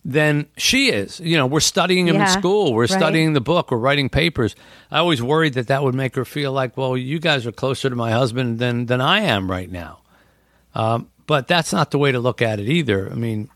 than 0.04 0.46
she 0.58 0.90
is. 0.90 1.20
You 1.20 1.38
know, 1.38 1.46
we're 1.46 1.60
studying 1.60 2.06
him 2.06 2.16
in 2.16 2.26
school, 2.28 2.74
we're 2.74 2.82
right. 2.82 2.90
studying 2.90 3.32
the 3.32 3.40
book, 3.40 3.70
we're 3.70 3.78
writing 3.78 4.10
papers. 4.10 4.54
I 4.90 4.98
always 4.98 5.22
worried 5.22 5.54
that 5.54 5.68
that 5.68 5.82
would 5.82 5.94
make 5.94 6.14
her 6.14 6.26
feel 6.26 6.52
like, 6.52 6.76
well, 6.76 6.98
you 6.98 7.18
guys 7.18 7.46
are 7.46 7.52
closer 7.52 7.88
to 7.88 7.96
my 7.96 8.12
husband 8.12 8.58
than 8.58 8.84
than 8.86 9.00
I 9.00 9.20
am 9.20 9.50
right 9.50 9.72
now. 9.72 10.02
Um, 10.74 11.08
but 11.26 11.48
that's 11.48 11.72
not 11.72 11.92
the 11.92 11.98
way 11.98 12.12
to 12.12 12.20
look 12.20 12.42
at 12.42 12.60
it 12.60 12.68
either. 12.68 13.10
I 13.10 13.14
mean, 13.14 13.48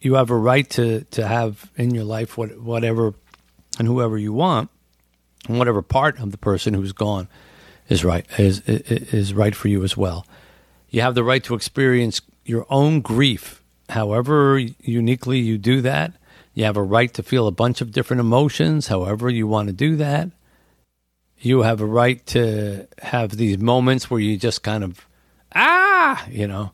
you 0.00 0.14
have 0.14 0.30
a 0.30 0.36
right 0.36 0.68
to 0.70 1.02
to 1.10 1.28
have 1.28 1.70
in 1.76 1.94
your 1.94 2.04
life 2.04 2.38
what 2.38 2.58
whatever 2.58 3.12
and 3.78 3.88
whoever 3.88 4.18
you 4.18 4.32
want, 4.32 4.70
and 5.48 5.58
whatever 5.58 5.82
part 5.82 6.18
of 6.20 6.30
the 6.32 6.38
person 6.38 6.74
who's 6.74 6.92
gone 6.92 7.28
is 7.88 8.04
right 8.04 8.24
is 8.38 8.60
is 8.60 9.12
is 9.12 9.34
right 9.34 9.54
for 9.54 9.68
you 9.68 9.82
as 9.84 9.96
well. 9.96 10.26
You 10.90 11.00
have 11.02 11.14
the 11.14 11.24
right 11.24 11.42
to 11.44 11.54
experience 11.54 12.20
your 12.44 12.66
own 12.70 13.00
grief, 13.00 13.62
however 13.88 14.58
uniquely 14.58 15.38
you 15.38 15.58
do 15.58 15.80
that. 15.82 16.12
You 16.54 16.64
have 16.64 16.76
a 16.76 16.82
right 16.82 17.12
to 17.14 17.22
feel 17.22 17.46
a 17.46 17.52
bunch 17.52 17.80
of 17.80 17.92
different 17.92 18.20
emotions, 18.20 18.88
however 18.88 19.30
you 19.30 19.46
want 19.46 19.68
to 19.68 19.72
do 19.72 19.96
that. 19.96 20.28
You 21.38 21.62
have 21.62 21.80
a 21.80 21.86
right 21.86 22.24
to 22.26 22.86
have 23.00 23.36
these 23.36 23.58
moments 23.58 24.10
where 24.10 24.20
you 24.20 24.36
just 24.36 24.62
kind 24.62 24.84
of 24.84 25.06
ah, 25.54 26.24
you 26.30 26.46
know, 26.46 26.72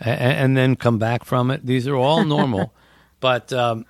a- 0.00 0.08
a- 0.10 0.36
and 0.42 0.56
then 0.56 0.76
come 0.76 0.98
back 0.98 1.24
from 1.24 1.50
it. 1.50 1.64
These 1.64 1.86
are 1.88 1.96
all 1.96 2.24
normal, 2.24 2.72
but 3.20 3.52
um, 3.52 3.86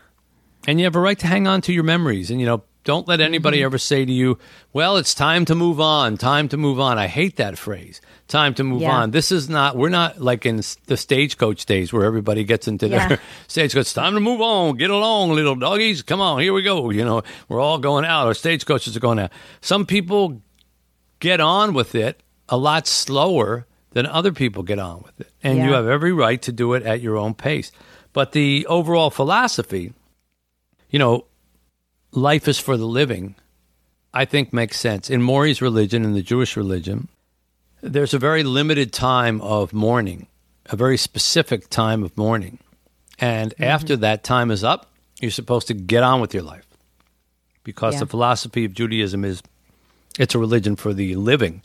and 0.66 0.78
you 0.78 0.84
have 0.86 0.96
a 0.96 1.00
right 1.00 1.18
to 1.18 1.26
hang 1.26 1.46
on 1.46 1.60
to 1.62 1.72
your 1.72 1.84
memories. 1.84 2.30
And 2.30 2.40
you 2.40 2.46
know, 2.46 2.62
don't 2.84 3.08
let 3.08 3.20
anybody 3.20 3.58
Mm-hmm. 3.58 3.64
ever 3.64 3.78
say 3.78 4.04
to 4.04 4.12
you, 4.12 4.38
"Well, 4.72 4.96
it's 4.98 5.14
time 5.14 5.44
to 5.46 5.54
move 5.54 5.80
on. 5.80 6.16
Time 6.18 6.48
to 6.50 6.56
move 6.56 6.78
on." 6.78 6.98
I 6.98 7.06
hate 7.06 7.36
that 7.36 7.56
phrase. 7.56 8.00
Time 8.28 8.54
to 8.54 8.64
move 8.64 8.82
Yeah. 8.82 8.90
on. 8.92 9.10
This 9.10 9.32
is 9.32 9.48
not. 9.48 9.76
We're 9.76 9.88
not 9.88 10.20
like 10.20 10.44
in 10.46 10.56
the 10.86 10.96
stagecoach 10.96 11.64
days 11.66 11.92
where 11.92 12.04
everybody 12.04 12.44
gets 12.44 12.68
into 12.68 12.88
Yeah. 12.88 13.08
their 13.08 13.20
stagecoach. 13.48 13.80
It's 13.82 13.92
time 13.94 14.14
to 14.14 14.20
move 14.20 14.40
on. 14.42 14.76
Get 14.76 14.90
along, 14.90 15.30
little 15.34 15.54
doggies. 15.54 16.02
Come 16.02 16.20
on, 16.20 16.40
here 16.40 16.52
we 16.52 16.62
go. 16.62 16.90
You 16.90 17.04
know, 17.04 17.22
we're 17.48 17.60
all 17.60 17.78
going 17.78 18.04
out. 18.04 18.26
Our 18.26 18.34
stagecoaches 18.34 18.96
are 18.96 19.00
going 19.00 19.18
out. 19.18 19.30
Some 19.62 19.86
people 19.86 20.42
get 21.20 21.40
on 21.40 21.72
with 21.74 21.94
it 21.94 22.22
a 22.50 22.56
lot 22.58 22.86
slower 22.86 23.66
than 23.92 24.04
other 24.06 24.32
people 24.32 24.62
get 24.62 24.78
on 24.78 25.02
with 25.02 25.20
it. 25.20 25.30
And 25.42 25.58
you 25.58 25.72
have 25.72 25.86
every 25.86 26.12
right 26.12 26.40
to 26.42 26.52
do 26.52 26.74
it 26.74 26.82
at 26.82 27.00
your 27.00 27.16
own 27.16 27.32
pace. 27.34 27.70
But 28.12 28.32
the 28.32 28.66
overall 28.68 29.08
philosophy, 29.10 29.92
you 30.94 31.00
know, 31.00 31.24
life 32.12 32.46
is 32.46 32.60
for 32.60 32.76
the 32.76 32.86
living, 32.86 33.34
I 34.12 34.26
think 34.26 34.52
makes 34.52 34.78
sense. 34.78 35.10
In 35.10 35.22
Morrie's 35.22 35.60
religion, 35.60 36.04
in 36.04 36.14
the 36.14 36.22
Jewish 36.22 36.56
religion, 36.56 37.08
there's 37.80 38.14
a 38.14 38.18
very 38.20 38.44
limited 38.44 38.92
time 38.92 39.40
of 39.40 39.72
mourning, 39.72 40.28
a 40.66 40.76
very 40.76 40.96
specific 40.96 41.68
time 41.68 42.04
of 42.04 42.16
mourning. 42.16 42.60
And 43.18 43.50
mm-hmm. 43.50 43.64
after 43.64 43.96
that 43.96 44.22
time 44.22 44.52
is 44.52 44.62
up, 44.62 44.88
you're 45.20 45.32
supposed 45.32 45.66
to 45.66 45.74
get 45.74 46.04
on 46.04 46.20
with 46.20 46.32
your 46.32 46.44
life. 46.44 46.68
Because 47.64 47.94
Yeah. 47.94 48.00
the 48.00 48.06
philosophy 48.06 48.64
of 48.64 48.72
Judaism 48.72 49.24
is 49.24 49.42
it's 50.16 50.36
a 50.36 50.38
religion 50.38 50.76
for 50.76 50.94
the 50.94 51.16
living 51.16 51.62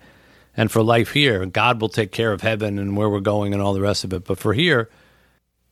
and 0.58 0.72
for 0.72 0.82
life 0.82 1.12
here. 1.12 1.46
God 1.46 1.80
will 1.80 1.90
take 1.90 2.12
care 2.12 2.32
of 2.32 2.42
heaven 2.42 2.80
and 2.80 2.98
where 2.98 3.08
we're 3.12 3.20
going 3.20 3.54
and 3.54 3.62
all 3.62 3.76
the 3.76 3.82
rest 3.82 4.04
of 4.04 4.12
it. 4.12 4.26
But 4.26 4.40
for 4.40 4.54
here, 4.54 4.90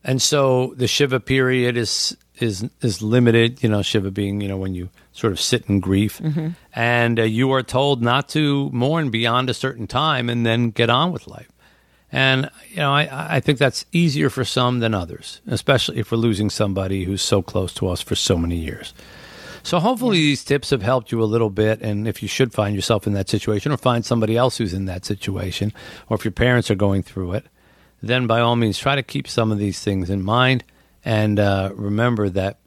and 0.03 0.21
so 0.21 0.75
the 0.77 0.87
Shiva 0.87 1.19
period 1.19 1.75
is 1.75 2.15
is 2.39 2.69
is 2.81 3.01
limited. 3.01 3.63
You 3.63 3.69
know, 3.69 3.81
Shiva 3.81 4.11
being 4.11 4.41
you 4.41 4.47
know 4.47 4.57
when 4.57 4.73
you 4.75 4.89
sort 5.11 5.33
of 5.33 5.39
sit 5.39 5.65
in 5.67 5.79
grief, 5.79 6.21
and 6.73 7.19
uh, 7.19 7.23
you 7.23 7.51
are 7.51 7.63
told 7.63 8.01
not 8.01 8.29
to 8.29 8.69
mourn 8.71 9.09
beyond 9.09 9.49
a 9.49 9.53
certain 9.53 9.87
time, 9.87 10.29
and 10.29 10.45
then 10.45 10.69
get 10.69 10.89
on 10.89 11.11
with 11.11 11.27
life. 11.27 11.51
And 12.11 12.49
you 12.69 12.77
know, 12.77 12.91
I 12.91 13.35
I 13.37 13.39
think 13.39 13.59
that's 13.59 13.85
easier 13.91 14.29
for 14.29 14.45
some 14.45 14.79
than 14.79 14.93
others, 14.93 15.41
especially 15.47 15.97
if 15.99 16.11
we're 16.11 16.17
losing 16.17 16.49
somebody 16.49 17.03
who's 17.03 17.21
so 17.21 17.41
close 17.41 17.73
to 17.75 17.87
us 17.87 18.01
for 18.01 18.15
so 18.15 18.37
many 18.37 18.55
years. 18.55 18.93
So 19.67 19.81
hopefully 19.81 20.15
these 20.15 20.45
tips 20.45 20.69
have 20.69 20.81
helped 20.81 21.11
you 21.11 21.21
a 21.21 21.25
little 21.25 21.49
bit. 21.49 21.81
And 21.81 22.07
if 22.07 22.21
you 22.21 22.29
should 22.29 22.53
find 22.53 22.73
yourself 22.73 23.05
in 23.05 23.11
that 23.13 23.27
situation 23.27 23.73
or 23.73 23.77
find 23.77 24.05
somebody 24.05 24.37
else 24.37 24.57
who's 24.57 24.73
in 24.73 24.85
that 24.85 25.03
situation, 25.03 25.73
or 26.07 26.15
if 26.15 26.23
your 26.23 26.31
parents 26.31 26.71
are 26.71 26.75
going 26.75 27.03
through 27.03 27.33
it, 27.33 27.45
then 28.01 28.27
by 28.27 28.39
all 28.39 28.55
means 28.55 28.77
try 28.77 28.95
to 28.95 29.03
keep 29.03 29.27
some 29.27 29.51
of 29.51 29.57
these 29.57 29.81
things 29.81 30.09
in 30.09 30.23
mind. 30.23 30.63
And 31.07 31.39
uh, 31.39 31.71
remember 31.73 32.27
that 32.31 32.59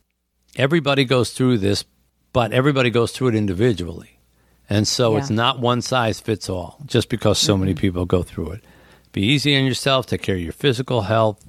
everybody 0.57 1.05
goes 1.05 1.31
through 1.33 1.59
this, 1.59 1.85
but 2.33 2.53
everybody 2.55 2.88
goes 2.88 3.12
through 3.12 3.29
it 3.29 3.35
individually. 3.35 4.18
And 4.70 4.88
so 4.88 5.12
Yeah. 5.12 5.18
it's 5.18 5.29
not 5.29 5.61
one 5.61 5.83
size 5.83 6.20
fits 6.20 6.48
all 6.48 6.79
just 6.87 7.11
because 7.11 7.38
so 7.38 7.59
many 7.59 7.74
people 7.74 8.07
go 8.07 8.22
through 8.22 8.53
it. 8.53 8.64
Be 9.12 9.20
easy 9.20 9.55
on 9.59 9.66
yourself, 9.66 10.07
take 10.07 10.22
care 10.22 10.37
of 10.37 10.40
your 10.40 10.55
physical 10.55 11.03
health, 11.03 11.44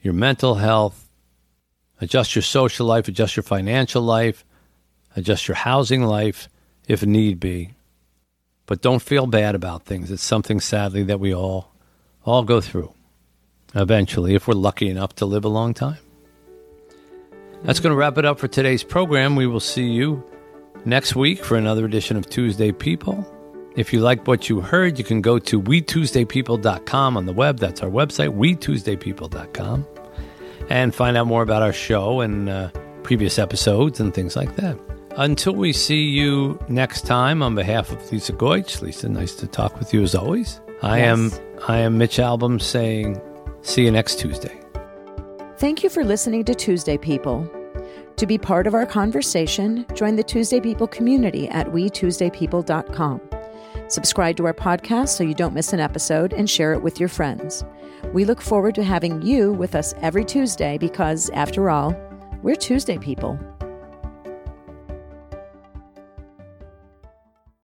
your 0.00 0.14
mental 0.14 0.54
health, 0.54 1.08
adjust 2.00 2.36
your 2.36 2.44
social 2.44 2.86
life, 2.86 3.08
adjust 3.08 3.34
your 3.34 3.42
financial 3.42 4.02
life, 4.02 4.44
adjust 5.16 5.48
your 5.48 5.56
housing 5.56 6.04
life 6.04 6.48
if 6.86 7.04
need 7.04 7.40
be. 7.40 7.74
But 8.66 8.82
don't 8.82 9.02
feel 9.02 9.26
bad 9.26 9.56
about 9.56 9.84
things. 9.84 10.12
It's 10.12 10.22
something 10.22 10.60
sadly 10.60 11.02
that 11.02 11.18
we 11.18 11.34
all 11.34 11.72
all 12.24 12.44
go 12.44 12.60
through 12.60 12.92
eventually 13.74 14.34
if 14.34 14.46
we're 14.48 14.54
lucky 14.54 14.88
enough 14.88 15.14
to 15.16 15.26
live 15.26 15.44
a 15.44 15.48
long 15.48 15.74
time. 15.74 15.98
That's 17.64 17.80
going 17.80 17.90
to 17.90 17.96
wrap 17.96 18.18
it 18.18 18.24
up 18.24 18.38
for 18.38 18.48
today's 18.48 18.84
program. 18.84 19.34
We 19.34 19.46
will 19.46 19.60
see 19.60 19.88
you 19.88 20.24
next 20.84 21.16
week 21.16 21.44
for 21.44 21.56
another 21.56 21.84
edition 21.84 22.16
of 22.16 22.28
Tuesday 22.28 22.70
People. 22.72 23.26
If 23.76 23.92
you 23.92 24.00
like 24.00 24.26
what 24.26 24.48
you 24.48 24.60
heard, 24.60 24.98
you 24.98 25.04
can 25.04 25.20
go 25.20 25.38
to 25.38 25.60
WeTuesdayPeople.com 25.60 27.16
on 27.16 27.26
the 27.26 27.32
web. 27.32 27.58
That's 27.58 27.82
our 27.82 27.90
website, 27.90 28.36
WeTuesdayPeople.com, 28.36 29.86
and 30.68 30.94
find 30.94 31.16
out 31.16 31.26
more 31.26 31.42
about 31.42 31.62
our 31.62 31.72
show 31.72 32.20
and 32.20 32.48
uh, 32.48 32.70
previous 33.02 33.38
episodes 33.38 34.00
and 34.00 34.12
things 34.12 34.34
like 34.36 34.56
that. 34.56 34.78
Until 35.16 35.54
we 35.54 35.72
see 35.72 36.02
you 36.02 36.58
next 36.68 37.06
time, 37.06 37.42
on 37.42 37.54
behalf 37.54 37.90
of 37.90 38.12
Lisa 38.12 38.32
Goich, 38.32 38.82
Lisa, 38.82 39.08
nice 39.08 39.34
to 39.36 39.46
talk 39.46 39.78
with 39.78 39.92
you 39.92 40.02
as 40.02 40.14
always. 40.14 40.60
I 40.82 41.00
am 41.00 41.32
I 41.66 41.78
am 41.78 41.98
Mitch 41.98 42.18
Albom 42.18 42.62
saying, 42.62 43.20
see 43.68 43.84
you 43.84 43.90
next 43.90 44.18
Tuesday. 44.18 44.60
Thank 45.58 45.82
you 45.82 45.90
for 45.90 46.04
listening 46.04 46.44
to 46.44 46.54
Tuesday 46.54 46.96
People. 46.96 47.48
To 48.16 48.26
be 48.26 48.38
part 48.38 48.66
of 48.66 48.74
our 48.74 48.86
conversation, 48.86 49.86
join 49.94 50.16
the 50.16 50.22
Tuesday 50.22 50.60
People 50.60 50.86
community 50.86 51.48
at 51.48 51.68
wetuesdaypeople.com. 51.68 53.20
Subscribe 53.88 54.36
to 54.36 54.46
our 54.46 54.54
podcast 54.54 55.08
so 55.08 55.24
you 55.24 55.34
don't 55.34 55.54
miss 55.54 55.72
an 55.72 55.80
episode 55.80 56.32
and 56.32 56.48
share 56.48 56.72
it 56.72 56.82
with 56.82 57.00
your 57.00 57.08
friends. 57.08 57.64
We 58.12 58.24
look 58.24 58.40
forward 58.40 58.74
to 58.76 58.84
having 58.84 59.22
you 59.22 59.52
with 59.52 59.74
us 59.74 59.94
every 60.02 60.24
Tuesday 60.24 60.78
because, 60.78 61.30
after 61.30 61.70
all, 61.70 61.94
we're 62.42 62.54
Tuesday 62.54 62.98
people. 62.98 63.38